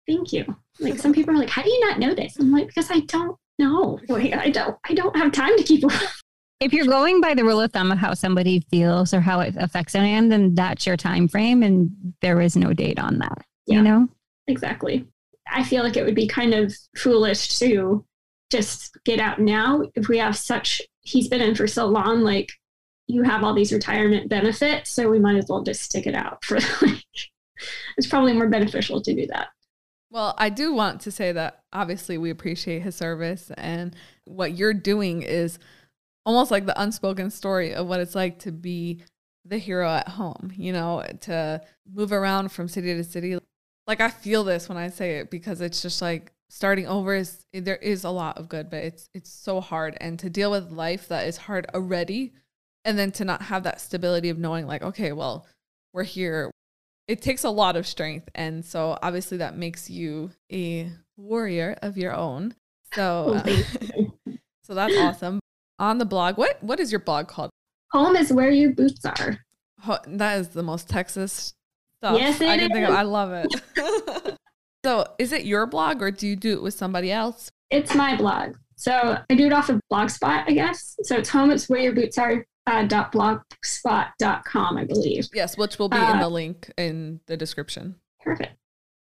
[0.08, 0.46] Thank you.
[0.80, 3.02] Like some people are like, "How do you not know this?" I'm like, "Because I
[3.02, 4.00] don't know.
[4.08, 4.78] Like, I don't.
[4.86, 5.92] I don't have time to keep up."
[6.60, 9.56] If you're going by the rule of thumb of how somebody feels or how it
[9.58, 13.46] affects anyone, then that's your time frame, and there is no date on that.
[13.68, 14.10] Yeah, you know
[14.48, 15.06] exactly.
[15.52, 18.06] I feel like it would be kind of foolish to
[18.50, 22.52] just get out now if we have such he's been in for so long like
[23.08, 26.44] you have all these retirement benefits so we might as well just stick it out
[26.44, 27.04] for like
[27.98, 29.48] it's probably more beneficial to do that.
[30.12, 34.74] Well i do want to say that obviously we appreciate his service and what you're
[34.74, 35.60] doing is
[36.26, 39.02] almost like the unspoken story of what it's like to be
[39.46, 41.62] the hero at home you know to
[41.94, 43.38] move around from city to city.
[43.86, 47.46] Like i feel this when i say it because it's just like starting over is
[47.54, 50.72] there is a lot of good, but it's it's so hard and to deal with
[50.72, 52.34] life that is hard already
[52.86, 55.46] and then to not have that stability of knowing like okay, well,
[55.94, 56.52] we're here.
[57.08, 61.98] It takes a lot of strength and so obviously that makes you a warrior of
[61.98, 62.56] your own.
[62.94, 63.58] So uh,
[64.64, 65.40] so that's awesome.
[65.80, 67.50] On the blog, what what is your blog called?
[67.92, 69.40] Home is where your boots are.
[70.08, 71.54] that is the most Texas
[72.00, 72.76] stuff yes, I can is.
[72.76, 72.96] think of.
[72.96, 74.37] I love it.
[74.86, 77.52] So is it your blog or do you do it with somebody else?
[77.70, 78.56] It's my blog.
[78.76, 80.96] So I do it off of Blogspot, I guess.
[81.04, 82.46] So it's home, it's where your boots are.
[82.68, 85.30] Uh, dot blogspot.com, I believe.
[85.34, 87.96] Yes, which will be uh, in the link in the description.
[88.20, 88.58] Perfect.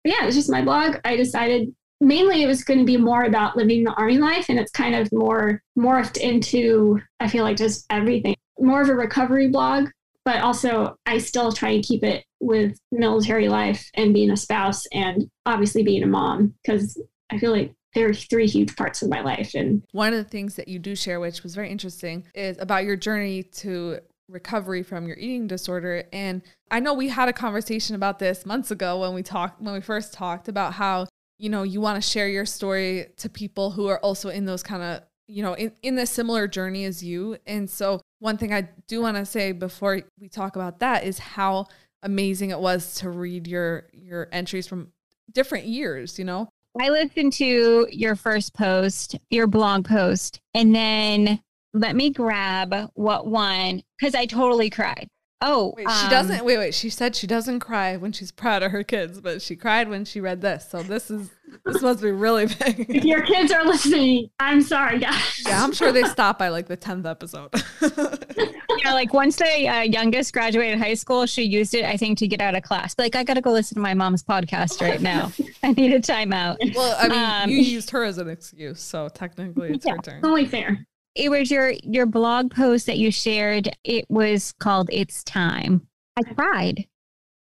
[0.03, 0.95] But yeah, it's just my blog.
[1.05, 4.59] I decided mainly it was going to be more about living the army life and
[4.59, 9.47] it's kind of more morphed into i feel like just everything more of a recovery
[9.47, 9.87] blog
[10.25, 14.85] but also i still try and keep it with military life and being a spouse
[14.93, 19.09] and obviously being a mom because i feel like there are three huge parts of
[19.09, 22.25] my life and one of the things that you do share which was very interesting
[22.33, 23.99] is about your journey to
[24.31, 26.05] recovery from your eating disorder.
[26.11, 29.73] And i know we had a conversation about this months ago when we talked when
[29.73, 31.07] we first talked about how
[31.37, 34.63] you know you want to share your story to people who are also in those
[34.63, 37.37] kind of you know in, in a similar journey as you.
[37.45, 41.19] And so one thing i do want to say before we talk about that is
[41.19, 41.65] how
[42.03, 44.91] amazing it was to read your your entries from
[45.33, 46.47] different years you know
[46.79, 51.41] I listened to your first post, your blog post, and then
[51.73, 55.07] let me grab what one because I totally cried.
[55.41, 56.45] Oh, wait, she um, doesn't.
[56.45, 56.73] Wait, wait.
[56.73, 60.05] She said she doesn't cry when she's proud of her kids, but she cried when
[60.05, 60.67] she read this.
[60.69, 61.31] So this is
[61.65, 62.85] this must be really big.
[62.89, 65.43] if your kids are listening, I'm sorry, guys.
[65.45, 67.49] Yeah, I'm sure they stop by like the tenth episode.
[67.81, 72.27] yeah, like once the uh, youngest graduated high school, she used it, I think, to
[72.27, 72.95] get out of class.
[72.97, 75.31] Like, I got to go listen to my mom's podcast right now.
[75.63, 76.57] I need a timeout.
[76.75, 79.97] Well, I mean, um, you used her as an excuse, so technically it's yeah, her
[79.99, 80.17] turn.
[80.17, 83.69] It's only fair it was your your blog post that you shared.
[83.83, 86.87] It was called "It's Time." I cried,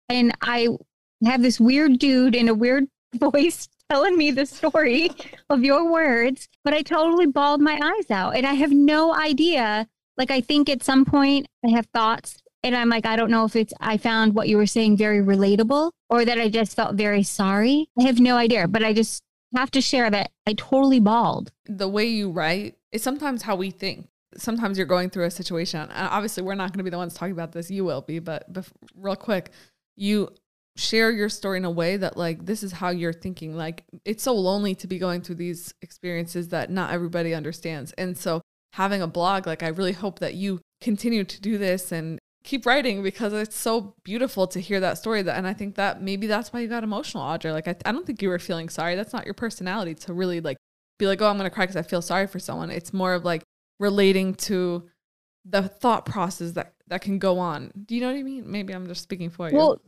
[0.09, 0.69] and I
[1.25, 5.11] have this weird dude in a weird voice telling me the story
[5.51, 9.89] of your words, but I totally bawled my eyes out, and I have no idea.
[10.17, 13.45] Like, I think at some point I have thoughts, and I'm like, I don't know
[13.45, 16.95] if it's I found what you were saying very relatable or that I just felt
[16.95, 17.89] very sorry.
[17.99, 19.23] I have no idea, but I just
[19.55, 21.53] have to share that I totally bawled.
[21.67, 24.09] The way you write is sometimes how we think.
[24.37, 25.81] Sometimes you're going through a situation.
[25.81, 27.71] And obviously, we're not going to be the ones talking about this.
[27.71, 29.51] You will be, but, but real quick,
[29.97, 30.31] you
[30.77, 33.55] share your story in a way that like this is how you're thinking.
[33.57, 37.93] Like it's so lonely to be going through these experiences that not everybody understands.
[37.93, 38.41] And so
[38.73, 42.67] having a blog, like I really hope that you continue to do this and keep
[42.67, 46.27] writing because it's so beautiful to hear that story that and i think that maybe
[46.27, 47.53] that's why you got emotional Audra.
[47.53, 48.95] Like i, I don't think you were feeling sorry.
[48.95, 50.57] That's not your personality to really like
[50.99, 52.71] be like oh i'm gonna cry because i feel sorry for someone.
[52.71, 53.43] It's more of like
[53.79, 54.89] relating to
[55.45, 57.73] the thought process that that can go on.
[57.87, 58.51] Do you know what i mean?
[58.51, 59.57] Maybe i'm just speaking for you.
[59.57, 59.81] Well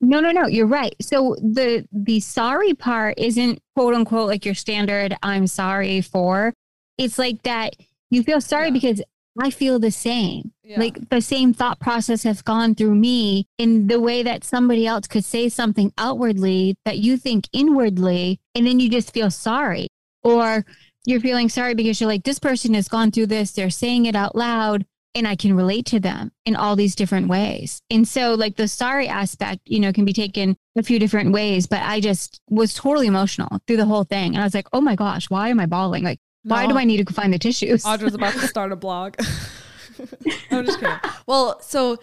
[0.00, 0.94] no no no you're right.
[1.00, 6.52] So the the sorry part isn't quote unquote like your standard i'm sorry for.
[6.98, 7.76] It's like that
[8.10, 8.72] you feel sorry yeah.
[8.72, 9.02] because
[9.40, 10.52] I feel the same.
[10.64, 10.80] Yeah.
[10.80, 15.06] Like the same thought process has gone through me in the way that somebody else
[15.06, 19.88] could say something outwardly that you think inwardly, and then you just feel sorry.
[20.24, 20.64] Or
[21.04, 24.16] you're feeling sorry because you're like, this person has gone through this, they're saying it
[24.16, 27.80] out loud, and I can relate to them in all these different ways.
[27.90, 31.66] And so, like, the sorry aspect, you know, can be taken a few different ways,
[31.66, 34.34] but I just was totally emotional through the whole thing.
[34.34, 36.04] And I was like, oh my gosh, why am I bawling?
[36.04, 36.72] Like, why no.
[36.72, 37.84] do I need to find the tissues?
[37.84, 39.14] Audra's about to start a blog.
[40.50, 40.96] I'm just kidding.
[41.26, 41.98] Well, so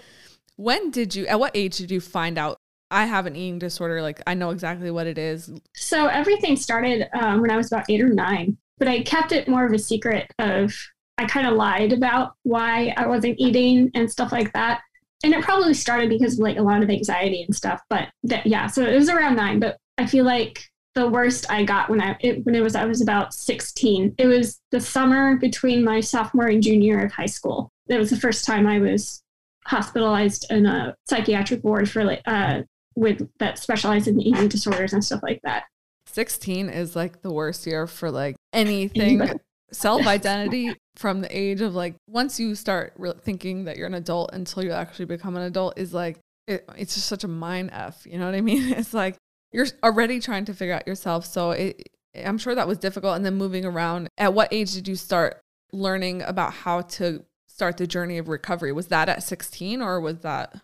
[0.58, 2.58] when did you, at what age did you find out
[2.92, 4.02] I have an eating disorder?
[4.02, 5.52] Like, I know exactly what it is.
[5.76, 9.48] So everything started um, when I was about eight or nine, but I kept it
[9.48, 10.74] more of a secret of,
[11.18, 14.82] I kind of lied about why I wasn't eating and stuff like that.
[15.24, 17.82] And it probably started because of like a lot of anxiety and stuff.
[17.90, 21.64] But that, yeah, so it was around nine, but I feel like the worst I
[21.64, 24.16] got when I it, when it was I was about 16.
[24.18, 27.70] It was the summer between my sophomore and junior year of high school.
[27.88, 29.22] It was the first time I was
[29.66, 32.62] hospitalized in a psychiatric ward for uh,
[32.96, 35.66] with that specialized in eating disorders and stuff like that.
[36.08, 39.22] 16 is like the worst year for like anything
[39.72, 43.96] self identity from the age of like once you start re- thinking that you're an
[43.96, 47.70] adult until you actually become an adult is like it, it's just such a mind
[47.74, 49.18] f you know what i mean it's like
[49.56, 51.26] you're already trying to figure out yourself.
[51.26, 53.16] So it, I'm sure that was difficult.
[53.16, 55.42] And then moving around, at what age did you start
[55.72, 58.74] learning about how to start the journey of recovery?
[58.74, 60.60] Was that at 16 or was that?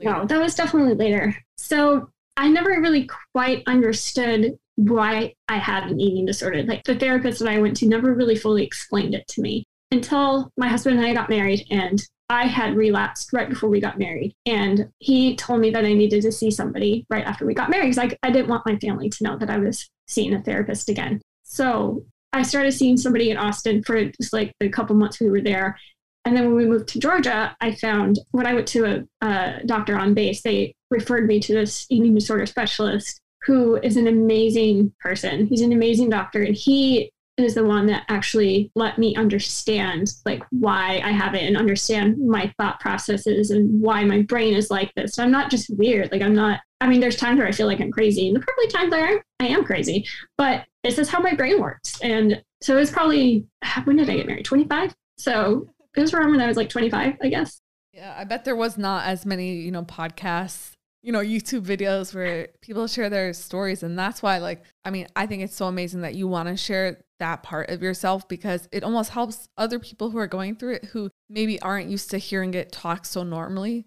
[0.00, 1.36] No, that was definitely later.
[1.56, 6.64] So I never really quite understood why I had an eating disorder.
[6.64, 10.50] Like the therapist that I went to never really fully explained it to me until
[10.56, 12.02] my husband and I got married and
[12.32, 14.34] I had relapsed right before we got married.
[14.46, 17.94] And he told me that I needed to see somebody right after we got married
[17.94, 20.88] because I, I didn't want my family to know that I was seeing a therapist
[20.88, 21.20] again.
[21.42, 25.42] So I started seeing somebody in Austin for just like the couple months we were
[25.42, 25.78] there.
[26.24, 29.60] And then when we moved to Georgia, I found when I went to a, a
[29.66, 34.94] doctor on base, they referred me to this eating disorder specialist who is an amazing
[35.00, 35.46] person.
[35.48, 36.42] He's an amazing doctor.
[36.42, 41.42] And he is the one that actually let me understand like why I have it
[41.42, 45.14] and understand my thought processes and why my brain is like this.
[45.14, 46.10] So I'm not just weird.
[46.12, 48.66] Like I'm not I mean, there's times where I feel like I'm crazy, and probably
[48.66, 50.04] times where I am crazy,
[50.36, 52.00] but this is how my brain works.
[52.00, 53.46] And so it was probably,
[53.84, 54.44] when did I get married?
[54.44, 54.92] 25?
[55.16, 57.60] So it was around when I was like 25, I guess.
[57.92, 60.71] Yeah, I bet there was not as many, you know, podcasts,
[61.02, 63.82] you know, YouTube videos where people share their stories.
[63.82, 66.56] And that's why, like, I mean, I think it's so amazing that you want to
[66.56, 70.74] share that part of yourself because it almost helps other people who are going through
[70.74, 73.86] it who maybe aren't used to hearing it talk so normally.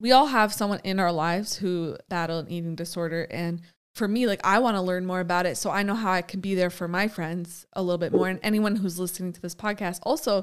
[0.00, 3.26] We all have someone in our lives who battle an eating disorder.
[3.30, 3.62] And
[3.96, 6.22] for me like i want to learn more about it so i know how i
[6.22, 8.28] can be there for my friends a little bit more.
[8.28, 10.42] And anyone who's listening to this podcast also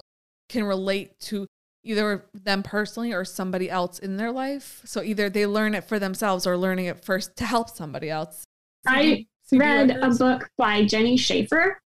[0.50, 1.48] can relate to
[1.88, 6.00] either them personally or somebody else in their life so either they learn it for
[6.00, 8.44] themselves or learning it first to help somebody else
[8.86, 11.80] i read a book by Jenni Schaefer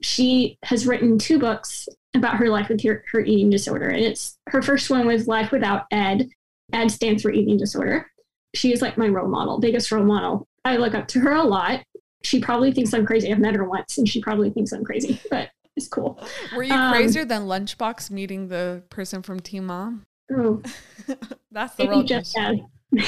[0.00, 4.38] she has written two books about her life with her, her eating disorder and it's
[4.48, 6.28] her first one was life without ed
[6.72, 8.10] ED stands for eating disorder.
[8.54, 10.46] She is like my role model, biggest role model.
[10.64, 11.82] I look up to her a lot.
[12.24, 13.30] She probably thinks I'm crazy.
[13.30, 16.20] I've met her once and she probably thinks I'm crazy, but it's cool.
[16.54, 20.04] Were you um, crazier than Lunchbox meeting the person from Team Mom?
[20.30, 20.60] Oh,
[21.52, 22.58] that's the real just bad.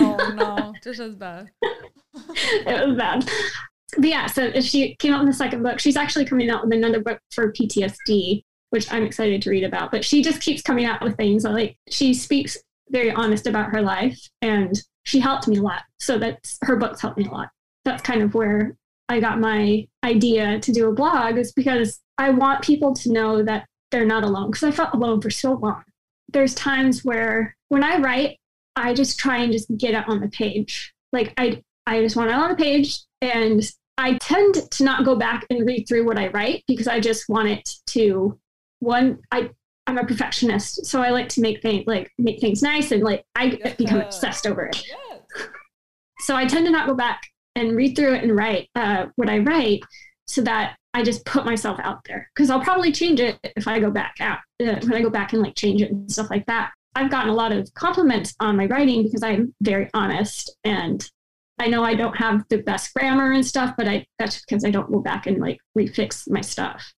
[0.00, 1.48] oh no, just as bad.
[1.62, 3.30] it was bad.
[3.96, 5.78] But yeah, so she came out in the second book.
[5.78, 9.90] She's actually coming out with another book for PTSD, which I'm excited to read about.
[9.90, 12.58] But she just keeps coming out with things like she speaks
[12.90, 15.82] very honest about her life and she helped me a lot.
[16.00, 17.48] So that's her books helped me a lot.
[17.84, 18.76] That's kind of where
[19.08, 23.42] I got my idea to do a blog is because I want people to know
[23.42, 25.82] that they're not alone because I felt alone for so long.
[26.30, 28.38] There's times where when I write,
[28.76, 30.92] I just try and just get it on the page.
[31.12, 33.62] Like I I just want it on the page and
[33.96, 37.28] I tend to not go back and read through what I write because I just
[37.28, 38.38] want it to
[38.80, 39.50] one I
[39.86, 43.24] I'm a perfectionist, so I like to make things like make things nice and like
[43.34, 43.74] I yeah.
[43.74, 44.84] become obsessed over it.
[44.86, 45.46] Yeah.
[46.20, 47.22] So I tend to not go back
[47.56, 49.80] and read through it and write uh, what I write,
[50.26, 53.78] so that I just put myself out there because I'll probably change it if I
[53.78, 56.44] go back out uh, when I go back and like change it and stuff like
[56.46, 56.72] that.
[56.94, 61.08] I've gotten a lot of compliments on my writing because I'm very honest and
[61.60, 64.70] I know I don't have the best grammar and stuff, but I that's because I
[64.70, 66.92] don't go back and like refix my stuff.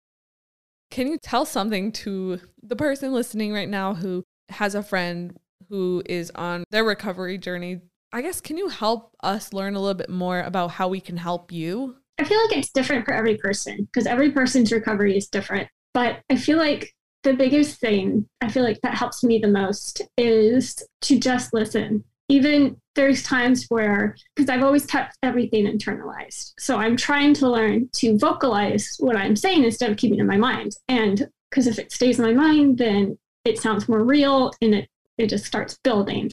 [0.90, 5.36] Can you tell something to the person listening right now who has a friend
[5.68, 7.80] who is on their recovery journey?
[8.12, 11.16] I guess, can you help us learn a little bit more about how we can
[11.16, 11.96] help you?
[12.20, 15.68] I feel like it's different for every person because every person's recovery is different.
[15.94, 20.02] But I feel like the biggest thing I feel like that helps me the most
[20.18, 22.04] is to just listen.
[22.28, 26.52] Even there's times where because i've always kept everything internalized.
[26.58, 30.26] So i'm trying to learn to vocalize what i'm saying instead of keeping it in
[30.26, 30.76] my mind.
[30.88, 34.88] And because if it stays in my mind then it sounds more real and it,
[35.16, 36.30] it just starts building.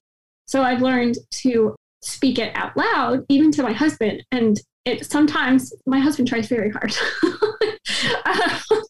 [0.47, 5.73] So i've learned to speak it out loud even to my husband and it sometimes
[5.86, 6.95] my husband tries very hard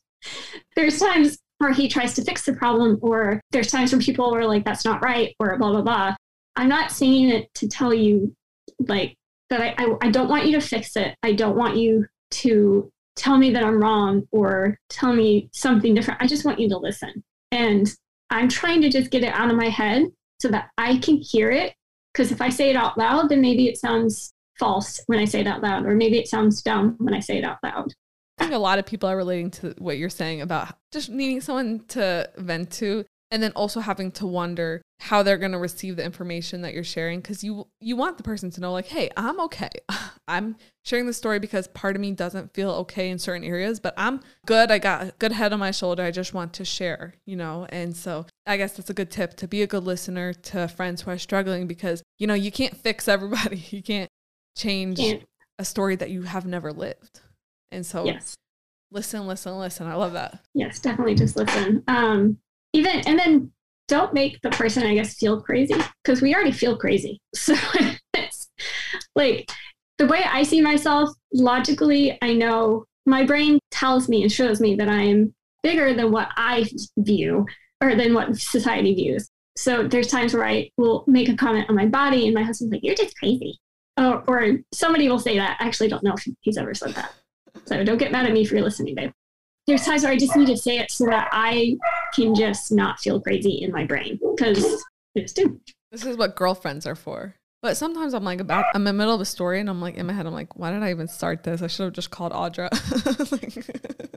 [0.76, 4.46] there's times where he tries to fix the problem or there's times when people are
[4.46, 6.16] like that's not right or blah blah blah
[6.58, 8.36] I'm not saying it to tell you
[8.88, 9.16] like
[9.50, 11.16] that I, I, I don't want you to fix it.
[11.24, 16.22] I don't want you to tell me that I'm wrong or tell me something different.
[16.22, 17.24] I just want you to listen.
[17.52, 17.88] And
[18.30, 20.08] I'm trying to just get it out of my head
[20.40, 21.74] so that I can hear it.
[22.14, 25.41] Because if I say it out loud, then maybe it sounds false when I say
[25.41, 27.93] it out loud, or maybe it sounds dumb when I say it out loud.
[28.38, 31.41] I think a lot of people are relating to what you're saying about just needing
[31.41, 35.96] someone to vent to and then also having to wonder how they're going to receive
[35.96, 39.10] the information that you're sharing because you you want the person to know like hey
[39.17, 39.70] i'm okay.
[40.30, 43.93] I'm sharing the story because part of me doesn't feel okay in certain areas but
[43.96, 44.72] i'm good.
[44.72, 46.04] I got a good head on my shoulder.
[46.04, 47.65] I just want to share you know?
[47.70, 51.02] And so i guess that's a good tip to be a good listener to friends
[51.02, 53.58] who are struggling because you know you can't fix everybody.
[53.78, 54.07] You can't
[54.58, 55.24] change can't.
[55.60, 57.22] a story that you have never lived.
[57.72, 58.36] And so yes.
[58.91, 59.88] listen listen listen.
[59.88, 60.39] I love that.
[60.54, 61.84] Yes definitely just listen.
[61.88, 62.38] Um
[62.74, 63.52] even and then
[63.88, 67.20] don't make the person i guess feel crazy because we already feel crazy.
[67.36, 67.56] So
[68.13, 68.50] it's
[69.15, 69.50] like
[70.00, 74.76] the way i see myself logically i know my brain tells me and shows me
[74.76, 76.65] that i'm bigger than what i
[76.98, 77.46] view
[77.82, 79.29] or than what society views.
[79.56, 82.73] So there's times where i will make a comment on my body and my husband's
[82.73, 83.60] like you're just crazy
[83.98, 87.13] or, or somebody will say that i actually don't know if he's ever said that
[87.65, 89.12] so don't get mad at me if you're listening babe
[89.67, 91.77] there's times where I just need to say it so that I
[92.15, 94.83] can just not feel crazy in my brain because
[95.15, 95.60] I just do.
[95.91, 97.35] This is what girlfriends are for.
[97.62, 99.95] But sometimes I'm like about I'm in the middle of a story and I'm like
[99.95, 101.62] in my head I'm like why did I even start this?
[101.62, 102.69] I should have just called Audra.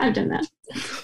[0.00, 0.46] I've done that.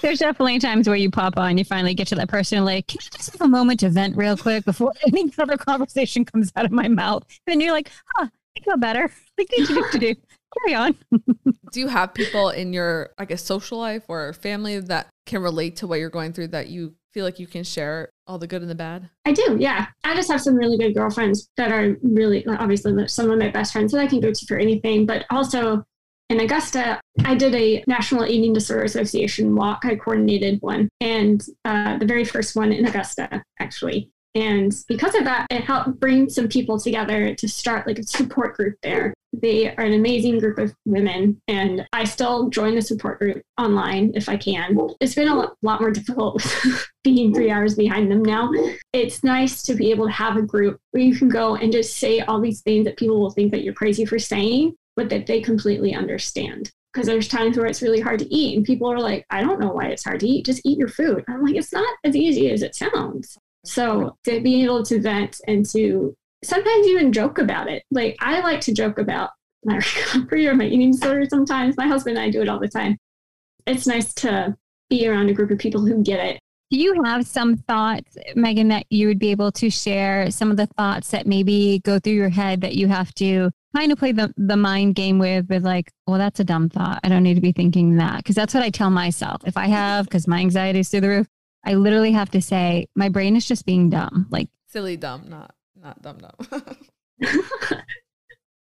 [0.01, 2.99] There's definitely times where you pop on, you finally get to that person, like, can
[3.03, 6.65] I just have a moment to vent real quick before any other conversation comes out
[6.65, 7.25] of my mouth?
[7.47, 8.29] And then you're like, huh,
[8.59, 9.11] I feel better.
[9.37, 10.15] Like, do, do, do, do.
[10.61, 10.97] Carry on.
[11.73, 15.75] Do you have people in your, I guess, social life or family that can relate
[15.79, 18.63] to what you're going through that you feel like you can share all the good
[18.63, 19.11] and the bad?
[19.25, 19.87] I do, yeah.
[20.05, 23.73] I just have some really good girlfriends that are really, obviously, some of my best
[23.73, 25.85] friends that I can go to for anything, but also
[26.31, 29.83] in Augusta, I did a National Eating Disorder Association walk.
[29.85, 34.11] I coordinated one, and uh, the very first one in Augusta, actually.
[34.35, 38.57] And because of that, it helped bring some people together to start like a support
[38.57, 39.15] group there.
[39.33, 44.13] They are an amazing group of women, and I still join the support group online
[44.15, 44.77] if I can.
[45.01, 46.45] It's been a lot more difficult
[47.05, 48.51] being three hours behind them now.
[48.93, 51.97] It's nice to be able to have a group where you can go and just
[51.97, 55.27] say all these things that people will think that you're crazy for saying, but that
[55.27, 59.01] they completely understand because there's times where it's really hard to eat and people are
[59.01, 61.57] like i don't know why it's hard to eat just eat your food i'm like
[61.57, 66.15] it's not as easy as it sounds so to be able to vent and to
[66.45, 67.83] sometimes even joke about it.
[67.91, 69.31] Like I like to joke about
[69.65, 69.77] my
[70.07, 71.77] recovery or my eating disorder sometimes.
[71.77, 72.97] My husband and I do it all the time.
[73.67, 74.57] It's nice to
[74.91, 76.39] be around a group of people who get it.
[76.71, 80.57] Do you have some thoughts, Megan, that you would be able to share some of
[80.57, 84.13] the thoughts that maybe go through your head that you have to kind of play
[84.13, 87.01] the, the mind game with, with like, well, that's a dumb thought.
[87.03, 88.25] I don't need to be thinking that.
[88.25, 89.43] Cause that's what I tell myself.
[89.47, 91.27] If I have, because my anxiety is through the roof,
[91.65, 94.27] I literally have to say my brain is just being dumb.
[94.31, 96.65] Like silly dumb, not not dumb dumb.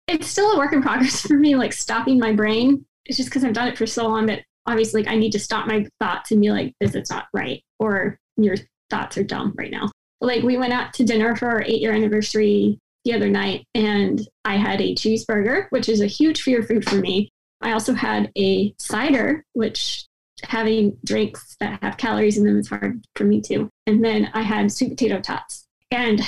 [0.09, 2.85] it's still a work in progress for me, like stopping my brain.
[3.07, 5.41] It's just because I've done it for so long that obviously like I need to
[5.41, 8.57] stop my thoughts and be like, this is not right, or your
[8.91, 9.91] thoughts are dumb right now.
[10.21, 14.21] Like we went out to dinner for our eight year anniversary the other night and
[14.45, 17.31] I had a cheeseburger, which is a huge fear food for me.
[17.61, 20.07] I also had a cider, which
[20.43, 23.69] having drinks that have calories in them is hard for me too.
[23.87, 25.67] And then I had sweet potato tots.
[25.91, 26.21] And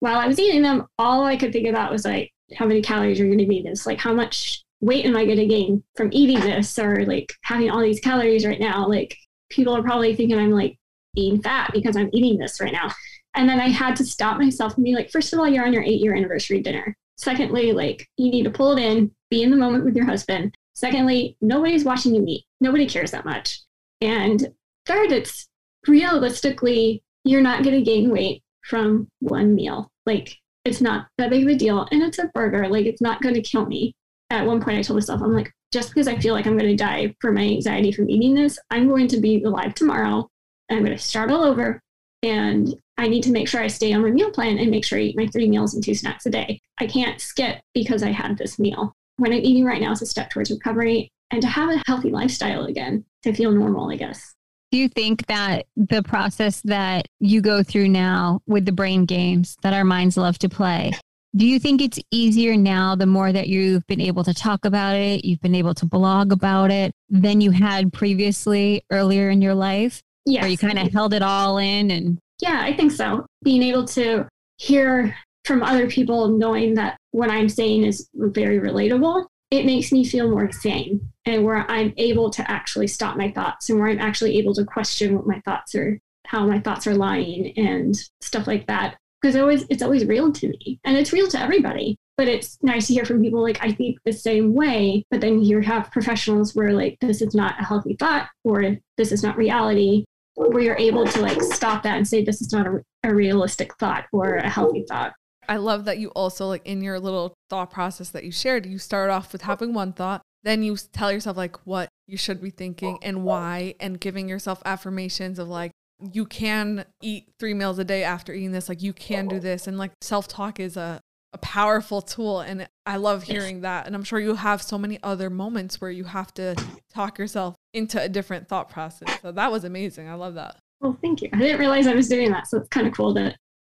[0.00, 3.20] while I was eating them, all I could think about was like, how many calories
[3.20, 3.86] are going to be this?
[3.86, 7.70] Like, how much weight am I going to gain from eating this or like having
[7.70, 8.86] all these calories right now?
[8.86, 9.16] Like,
[9.48, 10.76] people are probably thinking I'm like
[11.14, 12.92] being fat because I'm eating this right now.
[13.34, 15.72] And then I had to stop myself and be like, first of all, you're on
[15.72, 16.96] your eight year anniversary dinner.
[17.16, 20.54] Secondly, like, you need to pull it in, be in the moment with your husband.
[20.74, 22.44] Secondly, nobody's watching you eat.
[22.60, 23.60] Nobody cares that much.
[24.00, 24.48] And
[24.86, 25.48] third, it's
[25.86, 29.90] realistically, you're not going to gain weight from one meal.
[30.06, 31.86] Like, it's not that big of a deal.
[31.90, 32.68] And it's a burger.
[32.68, 33.94] Like, it's not going to kill me.
[34.30, 36.70] At one point, I told myself, I'm like, just because I feel like I'm going
[36.70, 40.28] to die for my anxiety from eating this, I'm going to be alive tomorrow.
[40.68, 41.80] And I'm going to start all over.
[42.22, 44.98] And I need to make sure I stay on my meal plan and make sure
[44.98, 46.60] I eat my three meals and two snacks a day.
[46.78, 50.06] I can't skip because I had this meal what I'm eating right now is a
[50.06, 54.34] step towards recovery and to have a healthy lifestyle again, to feel normal, I guess.
[54.70, 59.56] Do you think that the process that you go through now with the brain games
[59.62, 60.92] that our minds love to play,
[61.36, 64.96] do you think it's easier now the more that you've been able to talk about
[64.96, 69.54] it, you've been able to blog about it than you had previously earlier in your
[69.54, 70.02] life?
[70.26, 70.42] Yeah.
[70.42, 73.26] Where you kind of held it all in and Yeah, I think so.
[73.42, 74.28] Being able to
[74.58, 80.04] hear from other people knowing that what I'm saying is very relatable, it makes me
[80.04, 84.00] feel more sane and where I'm able to actually stop my thoughts and where I'm
[84.00, 88.46] actually able to question what my thoughts are, how my thoughts are lying and stuff
[88.46, 88.96] like that.
[89.20, 91.96] Because always it's always real to me and it's real to everybody.
[92.16, 95.42] But it's nice to hear from people like I think the same way, but then
[95.42, 99.36] you have professionals where like this is not a healthy thought or this is not
[99.36, 100.04] reality,
[100.34, 103.74] where you're able to like stop that and say this is not a, a realistic
[103.76, 105.14] thought or a healthy thought.
[105.48, 108.78] I love that you also like in your little thought process that you shared, you
[108.78, 112.50] start off with having one thought, then you tell yourself like what you should be
[112.50, 115.70] thinking and why and giving yourself affirmations of like
[116.12, 119.66] you can eat 3 meals a day after eating this, like you can do this
[119.66, 121.00] and like self-talk is a
[121.34, 125.00] a powerful tool and I love hearing that and I'm sure you have so many
[125.02, 126.54] other moments where you have to
[126.94, 129.20] talk yourself into a different thought process.
[129.20, 130.08] So that was amazing.
[130.08, 130.56] I love that.
[130.80, 131.28] Well, thank you.
[131.32, 133.36] I didn't realize I was doing that, so it's kind of cool that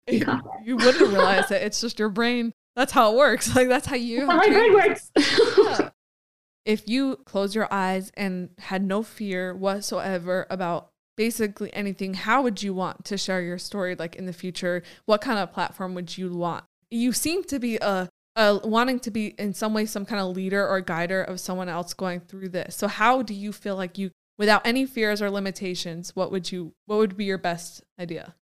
[0.07, 0.53] you got that.
[0.65, 1.61] you wouldn't realize it.
[1.61, 2.53] It's just your brain.
[2.75, 3.49] That's how it works.
[3.55, 4.25] Like that's how you.
[4.25, 5.11] That's how my brain works.
[5.57, 5.89] yeah.
[6.65, 12.63] If you close your eyes and had no fear whatsoever about basically anything, how would
[12.63, 13.95] you want to share your story?
[13.95, 16.65] Like in the future, what kind of platform would you want?
[16.89, 20.35] You seem to be a, a wanting to be in some way some kind of
[20.35, 22.75] leader or guider of someone else going through this.
[22.75, 26.73] So how do you feel like you, without any fears or limitations, what would you?
[26.85, 28.35] What would be your best idea?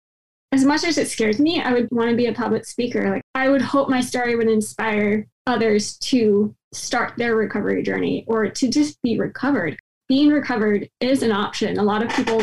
[0.54, 3.10] as much as it scares me, I would want to be a public speaker.
[3.10, 8.50] Like I would hope my story would inspire others to start their recovery journey or
[8.50, 9.78] to just be recovered
[10.12, 11.80] being recovered is an option.
[11.80, 12.42] A lot of people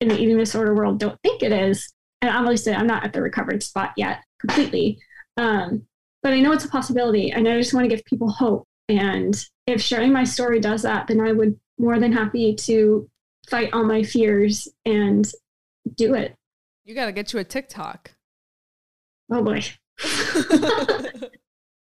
[0.00, 1.92] in the eating disorder world don't think it is.
[2.22, 4.98] And obviously, I'm not at the recovered spot yet completely.
[5.36, 5.82] Um,
[6.22, 7.30] but I know it's a possibility.
[7.30, 8.66] And I just want to give people hope.
[8.88, 9.34] And
[9.66, 13.08] if sharing my story does that, then I would more than happy to
[13.48, 15.30] fight all my fears and
[15.96, 16.34] do it.
[16.84, 18.12] You got to get you a TikTok.
[19.30, 19.62] Oh boy.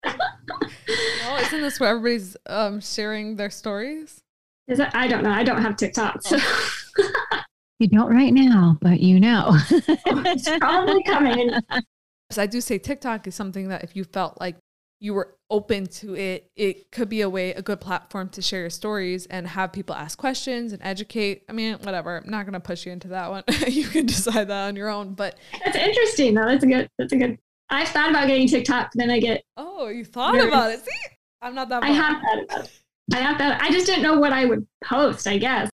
[0.06, 4.22] oh, isn't this where everybody's um, sharing their stories?
[4.68, 5.32] Is that I don't know.
[5.32, 6.22] I don't have TikTok.
[6.24, 6.38] So.
[7.80, 9.52] you don't right now, but you know.
[9.70, 11.52] it's probably coming.
[12.32, 14.56] So I do say TikTok is something that if you felt like
[15.00, 18.62] you were open to it, it could be a way, a good platform to share
[18.62, 21.44] your stories and have people ask questions and educate.
[21.50, 22.18] I mean, whatever.
[22.18, 23.44] I'm not gonna push you into that one.
[23.68, 25.14] you can decide that on your own.
[25.14, 26.46] But that's interesting though.
[26.46, 27.38] That's a good that's a good
[27.70, 30.80] I thought about getting TikTok, then I get Oh, you thought about it.
[30.82, 30.92] See?
[31.42, 32.82] I'm not that I have thought about it.
[33.14, 33.62] I have that.
[33.62, 35.70] I just didn't know what I would post, I guess.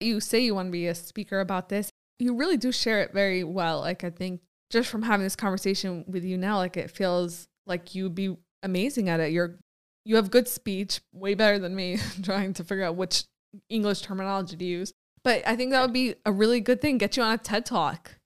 [0.00, 1.90] You say you want to be a speaker about this.
[2.18, 3.80] You really do share it very well.
[3.80, 4.40] Like I think
[4.74, 9.08] just from having this conversation with you now, like it feels like you'd be amazing
[9.08, 9.30] at it.
[9.30, 9.56] You're
[10.04, 13.24] you have good speech, way better than me trying to figure out which
[13.70, 14.92] English terminology to use.
[15.22, 16.98] But I think that would be a really good thing.
[16.98, 18.16] Get you on a TED Talk.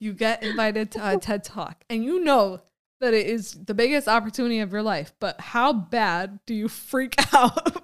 [0.00, 2.62] You get invited to a TED Talk, and you know
[3.02, 5.12] that it is the biggest opportunity of your life.
[5.20, 7.74] But how bad do you freak out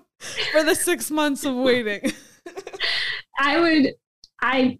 [0.52, 2.12] for the six months of waiting?
[3.38, 3.94] I would,
[4.40, 4.78] I,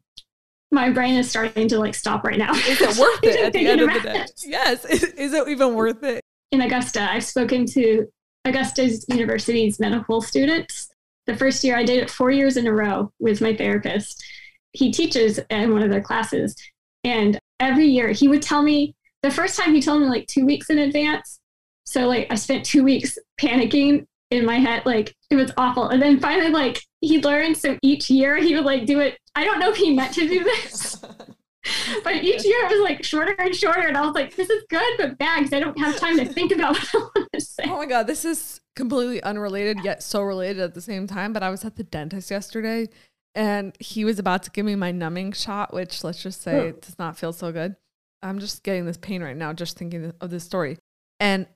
[0.73, 2.53] my brain is starting to like stop right now.
[2.53, 4.27] Is it worth it at the end of the day?
[4.45, 4.85] Yes.
[4.85, 6.21] Is, is it even worth it?
[6.53, 8.07] In Augusta, I've spoken to
[8.47, 10.89] Augusta's University's medical students.
[11.27, 14.25] The first year I did it four years in a row with my therapist.
[14.73, 16.55] He teaches in one of their classes.
[17.03, 20.47] And every year he would tell me the first time he told me like two
[20.47, 21.41] weeks in advance.
[21.85, 25.89] So like I spent two weeks panicking in my head, like it was awful.
[25.89, 27.57] And then finally, like he learned.
[27.57, 29.19] So each year he would like do it.
[29.35, 30.97] I don't know if he meant to do this,
[32.05, 33.87] but each year it was like shorter and shorter.
[33.87, 36.25] And I was like, this is good, but bad because I don't have time to
[36.25, 37.65] think about what I want to say.
[37.67, 41.33] Oh my God, this is completely unrelated yet so related at the same time.
[41.33, 42.89] But I was at the dentist yesterday
[43.35, 46.73] and he was about to give me my numbing shot, which let's just say oh.
[46.73, 47.77] does not feel so good.
[48.23, 50.79] I'm just getting this pain right now, just thinking of this story.
[51.21, 51.47] And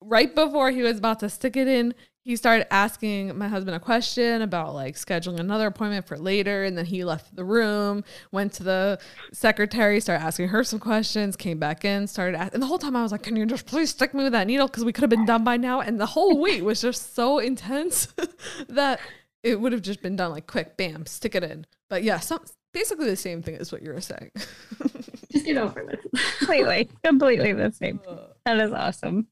[0.00, 1.94] right before he was about to stick it in,
[2.24, 6.64] he started asking my husband a question about like scheduling another appointment for later.
[6.64, 8.02] And then he left the room,
[8.32, 8.98] went to the
[9.32, 12.54] secretary, started asking her some questions, came back in, started asking.
[12.54, 14.46] And the whole time I was like, can you just please stick me with that
[14.46, 14.66] needle?
[14.66, 15.80] Because we could have been done by now.
[15.80, 18.06] And the whole wait was just so intense
[18.70, 19.00] that
[19.42, 21.66] it would have just been done like quick, bam, stick it in.
[21.90, 24.30] But yeah, some, basically the same thing as what you were saying.
[25.30, 26.00] just get over it.
[26.38, 28.00] completely, completely the same.
[28.08, 28.28] Uh.
[28.46, 29.28] That is awesome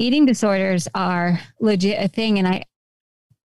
[0.00, 2.38] eating disorders are legit a thing.
[2.38, 2.64] And i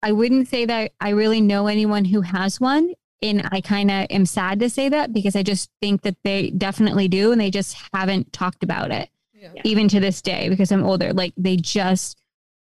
[0.02, 2.94] i wouldn't say that i really know anyone who has one.
[3.22, 6.50] And i kind of am sad to say that because i just think that they
[6.52, 7.32] definitely do.
[7.32, 9.62] And they just haven't talked about it yeah.
[9.64, 11.14] even to this day because i'm older.
[11.14, 12.18] Like they just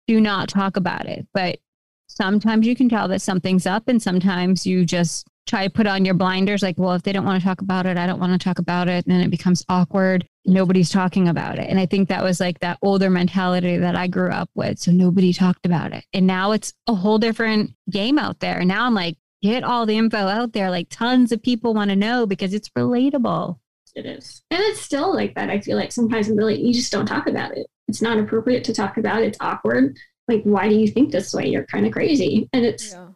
[0.08, 1.26] do not talk about it.
[1.34, 1.60] But
[2.08, 6.06] sometimes you can tell that something's up and sometimes you just try to put on
[6.06, 8.32] your blinders like well if they don't want to talk about it i don't want
[8.32, 10.28] to talk about it and then it becomes awkward.
[10.46, 11.70] Nobody's talking about it.
[11.70, 14.92] And i think that was like that older mentality that i grew up with so
[14.92, 16.06] nobody talked about it.
[16.14, 18.64] And now it's a whole different game out there.
[18.64, 21.96] Now i'm like get all the info out there like tons of people want to
[21.96, 23.58] know because it's relatable.
[23.96, 24.44] It is.
[24.52, 27.58] And it's still like that i feel like sometimes really you just don't talk about
[27.58, 27.66] it.
[27.88, 29.30] It's not appropriate to talk about it.
[29.30, 29.98] it's awkward.
[30.28, 31.48] Like why do you think this way?
[31.48, 32.48] You're kind of crazy.
[32.54, 33.08] And it's yeah.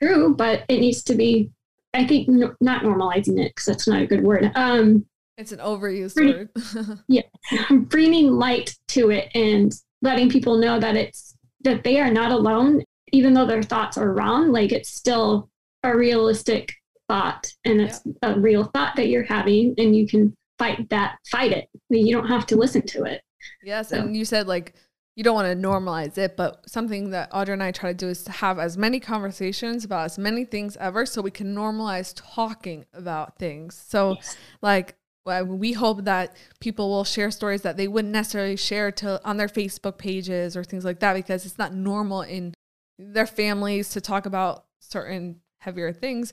[0.00, 1.50] true but it needs to be
[1.94, 4.50] I think no, not normalizing it because that's not a good word.
[4.54, 6.98] Um, it's an overused bringing, word.
[7.08, 7.22] yeah,
[7.70, 12.82] bringing light to it and letting people know that it's that they are not alone,
[13.12, 14.52] even though their thoughts are wrong.
[14.52, 15.50] Like it's still
[15.82, 16.72] a realistic
[17.08, 18.30] thought, and it's yeah.
[18.30, 21.18] a real thought that you're having, and you can fight that.
[21.30, 21.68] Fight it.
[21.90, 23.22] You don't have to listen to it.
[23.62, 23.96] Yes, so.
[23.96, 24.74] and you said like
[25.14, 28.08] you don't want to normalize it, but something that Audra and I try to do
[28.08, 32.14] is to have as many conversations about as many things ever so we can normalize
[32.16, 33.82] talking about things.
[33.88, 34.36] So, yes.
[34.62, 39.36] like, we hope that people will share stories that they wouldn't necessarily share to on
[39.36, 42.54] their Facebook pages or things like that because it's not normal in
[42.98, 46.32] their families to talk about certain heavier things.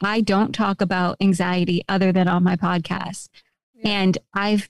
[0.00, 3.28] I don't talk about anxiety other than on my podcast.
[3.74, 3.90] Yeah.
[3.90, 4.68] And I've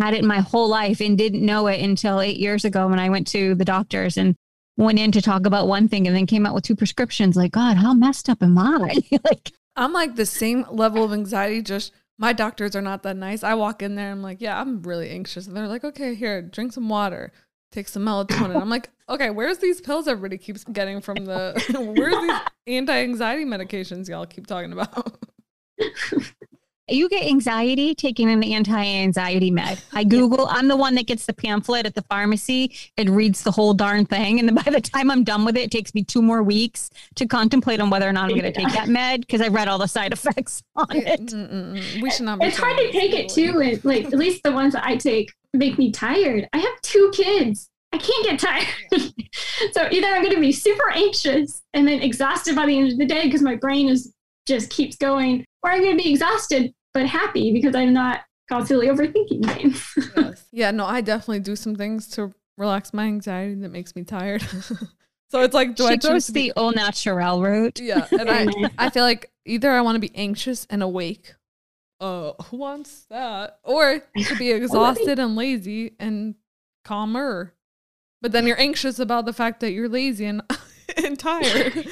[0.00, 3.10] had it my whole life and didn't know it until eight years ago when I
[3.10, 4.34] went to the doctors and
[4.76, 7.36] went in to talk about one thing and then came out with two prescriptions.
[7.36, 8.96] Like, God, how messed up am I?
[9.24, 13.42] like, I'm like the same level of anxiety, just my doctors are not that nice.
[13.42, 15.46] I walk in there, I'm like, yeah, I'm really anxious.
[15.46, 17.32] And they're like, okay, here, drink some water.
[17.72, 18.60] take some melatonin.
[18.60, 21.60] I'm like, okay, where's these pills everybody keeps getting from the
[21.96, 25.18] where's these anti-anxiety medications y'all keep talking about?
[26.88, 29.80] You get anxiety taking an anti-anxiety med.
[29.94, 33.50] I Google, I'm the one that gets the pamphlet at the pharmacy and reads the
[33.50, 34.38] whole darn thing.
[34.38, 36.90] And then by the time I'm done with it, it takes me two more weeks
[37.14, 39.66] to contemplate on whether or not I'm going to take that med because I read
[39.66, 41.20] all the side effects on mm, it.
[41.26, 42.02] Mm-mm-mm.
[42.02, 42.42] We should not.
[42.42, 45.32] It's hard to take it too, and like at least the ones that I take
[45.54, 46.48] make me tired.
[46.52, 47.70] I have two kids.
[47.94, 48.66] I can't get tired.
[49.72, 52.98] so either I'm going to be super anxious and then exhausted by the end of
[52.98, 54.12] the day because my brain is
[54.46, 58.86] just keeps going, or I'm going to be exhausted but happy because I'm not constantly
[58.88, 59.94] overthinking things.
[60.16, 60.46] Yes.
[60.52, 64.42] Yeah, no, I definitely do some things to relax my anxiety that makes me tired.
[65.30, 66.48] so it's like, do I choose goes to be?
[66.50, 67.80] the au naturel route.
[67.80, 68.46] Yeah, and I,
[68.78, 71.34] I feel like either I want to be anxious and awake.
[72.00, 73.58] Uh, who wants that?
[73.64, 76.36] Or to be exhausted and lazy and
[76.84, 77.54] calmer.
[78.22, 80.42] But then you're anxious about the fact that you're lazy and
[80.96, 81.88] and tired.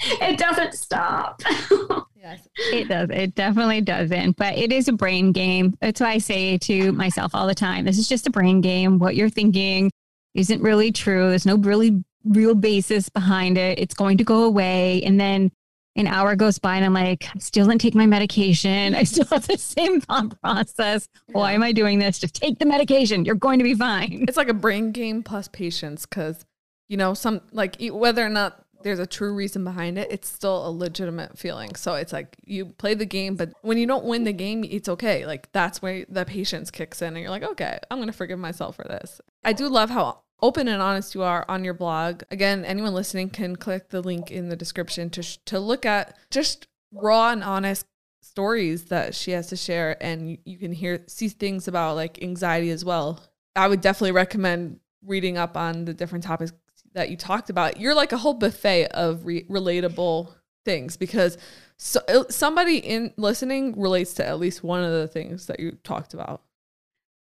[0.00, 1.42] It doesn't stop.
[2.26, 2.48] Yes.
[2.72, 3.08] It does.
[3.10, 4.36] It definitely doesn't.
[4.36, 5.76] But it is a brain game.
[5.80, 8.98] That's why I say to myself all the time this is just a brain game.
[8.98, 9.92] What you're thinking
[10.34, 11.28] isn't really true.
[11.28, 13.78] There's no really real basis behind it.
[13.78, 15.04] It's going to go away.
[15.04, 15.52] And then
[15.94, 18.96] an hour goes by and I'm like, I still didn't take my medication.
[18.96, 21.08] I still have the same thought process.
[21.30, 22.18] Why am I doing this?
[22.18, 23.24] Just take the medication.
[23.24, 24.24] You're going to be fine.
[24.26, 26.44] It's like a brain game plus patience because,
[26.88, 30.28] you know, some like e- whether or not there's a true reason behind it, it's
[30.28, 31.74] still a legitimate feeling.
[31.74, 34.88] So it's like you play the game, but when you don't win the game, it's
[34.88, 35.26] okay.
[35.26, 38.38] Like that's where the patience kicks in and you're like, okay, I'm going to forgive
[38.38, 39.20] myself for this.
[39.42, 42.22] I do love how open and honest you are on your blog.
[42.30, 46.16] Again, anyone listening can click the link in the description to, sh- to look at
[46.30, 47.86] just raw and honest
[48.20, 52.22] stories that she has to share and you, you can hear see things about like
[52.22, 53.22] anxiety as well
[53.54, 56.52] i would definitely recommend reading up on the different topics
[56.96, 60.32] that you talked about you're like a whole buffet of re- relatable
[60.64, 61.38] things because
[61.76, 65.72] so, uh, somebody in listening relates to at least one of the things that you
[65.84, 66.42] talked about.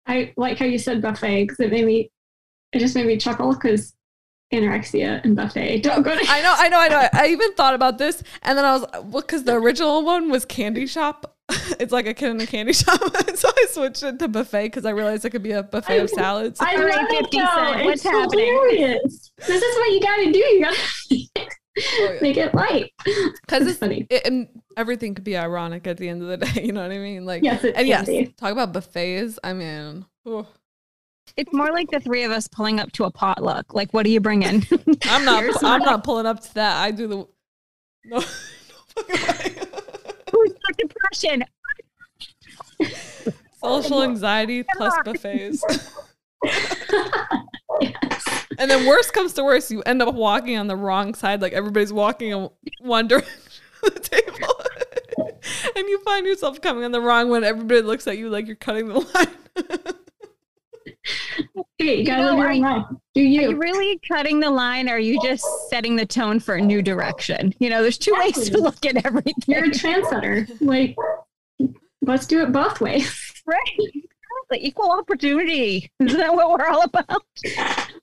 [0.07, 2.11] I like how you said buffet because it made me,
[2.74, 3.93] it just made me chuckle because
[4.51, 7.07] anorexia and buffet don't go i know i know i know.
[7.13, 10.43] I even thought about this and then i was well because the original one was
[10.43, 11.38] candy shop
[11.80, 13.00] it's like a kid in a candy shop
[13.36, 16.10] so i switched it to buffet because i realized it could be a buffet of
[16.10, 17.45] salads I All right, love it 50 though.
[17.56, 18.45] Cent, what's It's happening?
[18.45, 19.32] hilarious.
[19.47, 20.39] This is what you got to do.
[20.39, 21.28] You got to
[22.02, 22.20] Oh, yeah.
[22.22, 22.91] make it light.
[23.06, 24.06] because It's it's funny.
[24.10, 26.91] it, and everything could be ironic at the end of the day you know what
[26.91, 28.26] i mean like Yes, it and yes be.
[28.38, 30.45] talk about buffets i mean ooh.
[31.38, 33.74] It's more like the three of us pulling up to a potluck.
[33.74, 34.66] Like, what do you bring in?
[35.06, 37.16] i'm not Here's i'm not pulling up to that i do the
[38.06, 38.26] no, no
[40.70, 41.45] fucking way.
[41.47, 43.36] Who's got depression?
[43.61, 45.63] social anxiety plus buffets
[46.43, 46.86] yes.
[48.59, 51.53] and then worst comes to worst you end up walking on the wrong side like
[51.53, 52.49] everybody's walking in
[52.80, 53.32] one direction
[53.84, 55.39] of the table
[55.76, 58.55] and you find yourself coming on the wrong one everybody looks at you like you're
[58.55, 59.95] cutting the line
[61.78, 62.86] Hey, you gotta know, live your are own you- life.
[63.16, 63.41] Do Are you?
[63.49, 64.88] you really cutting the line?
[64.89, 67.53] Or are you just setting the tone for a new direction?
[67.60, 69.34] You know, there's two ways to look at everything.
[69.47, 70.49] You're a trendsetter.
[70.62, 70.95] Like,
[72.01, 73.41] let's do it both ways.
[73.45, 73.60] right.
[74.51, 75.91] The equal opportunity.
[75.99, 77.24] Isn't that what we're all about?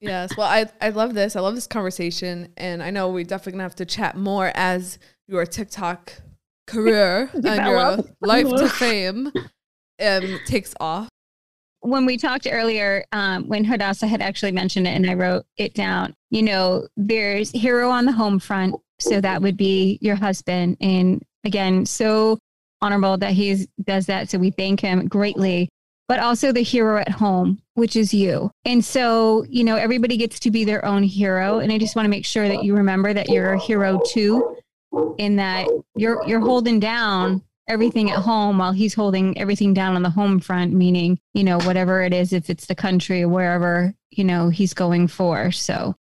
[0.01, 0.37] Yes.
[0.37, 1.35] Well, I, I love this.
[1.35, 2.53] I love this conversation.
[2.57, 6.13] And I know we're definitely going to have to chat more as your TikTok
[6.67, 9.33] career and your life to fame
[10.01, 11.09] um, takes off.
[11.87, 15.75] When we talked earlier, um, when Hadassah had actually mentioned it and I wrote it
[15.75, 18.75] down, you know, there's hero on the home front.
[18.99, 20.79] So that would be your husband.
[20.81, 22.39] And again, so
[22.81, 24.31] honorable that he does that.
[24.31, 25.69] So we thank him greatly.
[26.09, 28.53] But also the hero at home, which is you.
[28.65, 31.59] And so, you know, everybody gets to be their own hero.
[31.59, 34.57] And I just want to make sure that you remember that you're a hero too,
[35.19, 35.67] in that
[35.97, 40.39] you're you're holding down everything at home while he's holding everything down on the home
[40.41, 44.49] front, meaning, you know, whatever it is, if it's the country or wherever, you know,
[44.49, 45.51] he's going for.
[45.53, 45.95] So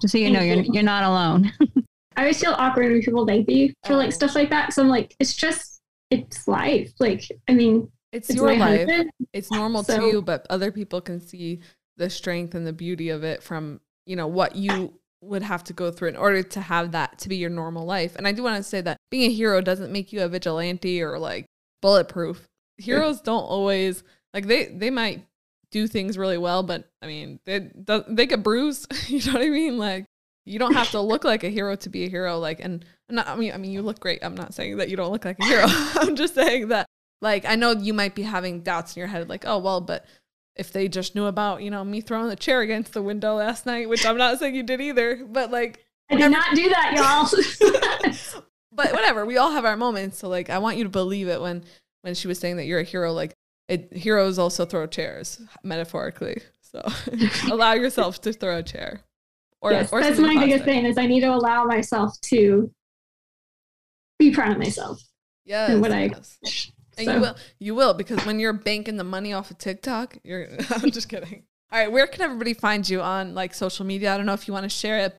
[0.00, 1.52] just so you know, you're you're not alone.
[2.16, 4.72] I always feel awkward when people thank me for like stuff like that.
[4.72, 6.92] So I'm like, it's just, it's life.
[6.98, 8.80] Like, I mean, It's, it's your life.
[8.80, 9.10] husband.
[9.32, 11.60] It's normal So- to you, but other people can see
[11.96, 15.72] the strength and the beauty of it from, you know, what you would have to
[15.72, 18.16] go through in order to have that to be your normal life.
[18.16, 21.02] And I do want to say that being a hero doesn't make you a vigilante
[21.02, 21.46] or like
[21.82, 22.48] bulletproof.
[22.78, 24.02] Heroes don't always
[24.32, 25.26] like they they might
[25.70, 27.70] do things really well, but I mean, they
[28.08, 28.92] they get bruised.
[29.08, 29.76] you know what I mean?
[29.78, 30.06] Like
[30.44, 32.38] you don't have to look like a hero to be a hero.
[32.38, 34.20] Like, and I'm not, I mean, I mean, you look great.
[34.22, 35.64] I'm not saying that you don't look like a hero.
[35.68, 36.86] I'm just saying that,
[37.20, 40.04] like, I know you might be having doubts in your head, like, oh well, but
[40.60, 43.64] if they just knew about, you know, me throwing the chair against the window last
[43.64, 46.92] night, which I'm not saying you did either, but like I did not do that,
[46.94, 48.42] y'all.
[48.72, 50.18] but whatever, we all have our moments.
[50.18, 51.64] So like I want you to believe it when
[52.02, 53.32] when she was saying that you're a hero, like
[53.68, 56.42] it, heroes also throw chairs, metaphorically.
[56.60, 56.86] So
[57.50, 59.00] allow yourself to throw a chair.
[59.62, 62.70] Or, yes, or that's my biggest thing is I need to allow myself to
[64.18, 65.02] be proud of myself.
[65.46, 65.70] Yes.
[65.70, 66.36] And what yes.
[66.44, 67.14] I and so.
[67.14, 70.90] you will you will because when you're banking the money off of TikTok, you're I'm
[70.90, 71.44] just kidding.
[71.72, 74.12] All right, where can everybody find you on like social media?
[74.12, 75.16] I don't know if you want to share it.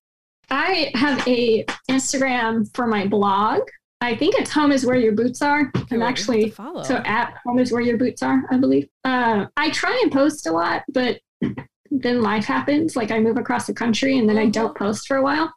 [0.50, 3.62] I have a Instagram for my blog.
[4.02, 5.72] I think it's home is where your boots are.
[5.78, 6.84] Okay, I'm actually follow.
[6.84, 8.90] so at home is where your boots are, I believe.
[9.04, 11.20] Uh, I try and post a lot, but
[11.92, 12.96] then life happens.
[12.96, 14.86] Like I move across the country and then I don't uh-huh.
[14.86, 15.54] post for a while.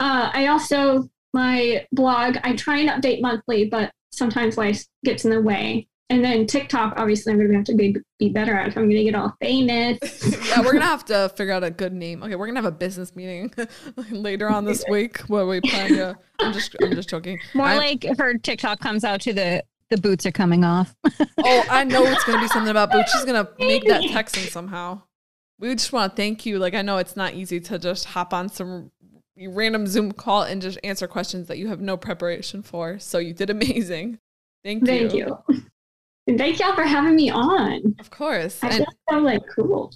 [0.00, 2.36] Uh, I also my blog.
[2.42, 5.88] I try and update monthly, but sometimes life gets in the way.
[6.10, 8.84] And then TikTok, obviously, I'm going to have to be, be better at if I'm
[8.84, 9.98] going to get all famous.
[10.48, 12.22] yeah, we're going to have to figure out a good name.
[12.22, 13.50] Okay, we're going to have a business meeting
[14.10, 16.18] later on this week where we plan to.
[16.38, 17.38] I'm just, I'm just joking.
[17.54, 20.94] More I'm, like her TikTok comes out to the the boots are coming off.
[21.04, 23.12] oh, I know it's going to be something about boots.
[23.12, 25.02] She's going to make that Texan somehow.
[25.58, 26.58] We just want to thank you.
[26.58, 28.90] Like, I know it's not easy to just hop on some
[29.36, 32.98] random Zoom call and just answer questions that you have no preparation for.
[32.98, 34.18] So you did amazing.
[34.64, 34.86] Thank you.
[34.86, 35.38] Thank you.
[36.28, 37.96] And thank y'all for having me on.
[37.98, 38.62] Of course.
[38.62, 39.92] I and- feel so like cool.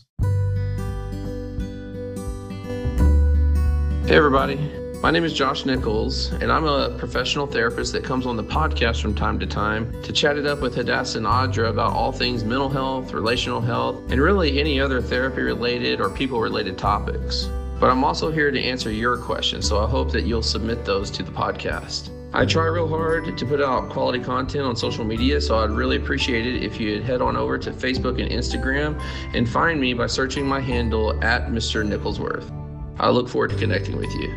[4.07, 4.57] Hey everybody.
[5.03, 9.03] My name is Josh Nichols, and I'm a professional therapist that comes on the podcast
[9.03, 12.43] from time to time to chat it up with Hadassah and Audra about all things
[12.43, 17.49] mental health, relational health, and really any other therapy related or people related topics.
[17.79, 21.11] But I'm also here to answer your questions, so I hope that you'll submit those
[21.12, 22.11] to the podcast.
[22.33, 25.97] I try real hard to put out quality content on social media, so I'd really
[25.97, 29.01] appreciate it if you'd head on over to Facebook and Instagram
[29.35, 31.87] and find me by searching my handle at Mr.
[31.87, 32.51] Nicholsworth.
[32.99, 34.33] I look forward to connecting with you.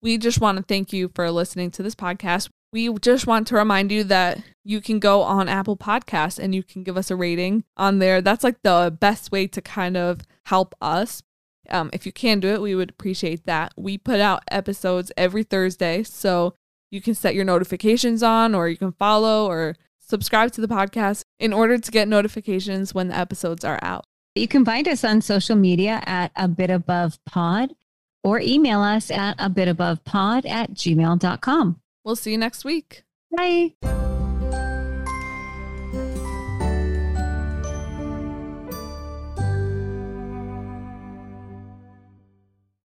[0.00, 2.48] We just want to thank you for listening to this podcast.
[2.72, 6.62] We just want to remind you that you can go on Apple Podcasts and you
[6.62, 8.20] can give us a rating on there.
[8.20, 11.22] That's like the best way to kind of help us.
[11.70, 13.72] Um, if you can do it, we would appreciate that.
[13.78, 16.54] We put out episodes every Thursday, so
[16.90, 21.24] you can set your notifications on, or you can follow or subscribe to the podcast
[21.40, 24.04] in order to get notifications when the episodes are out.
[24.34, 27.74] You can find us on social media at a bit above pod
[28.22, 31.80] or email us at a bit above pod at gmail.com.
[32.04, 33.04] We'll see you next week.
[33.34, 33.74] Bye.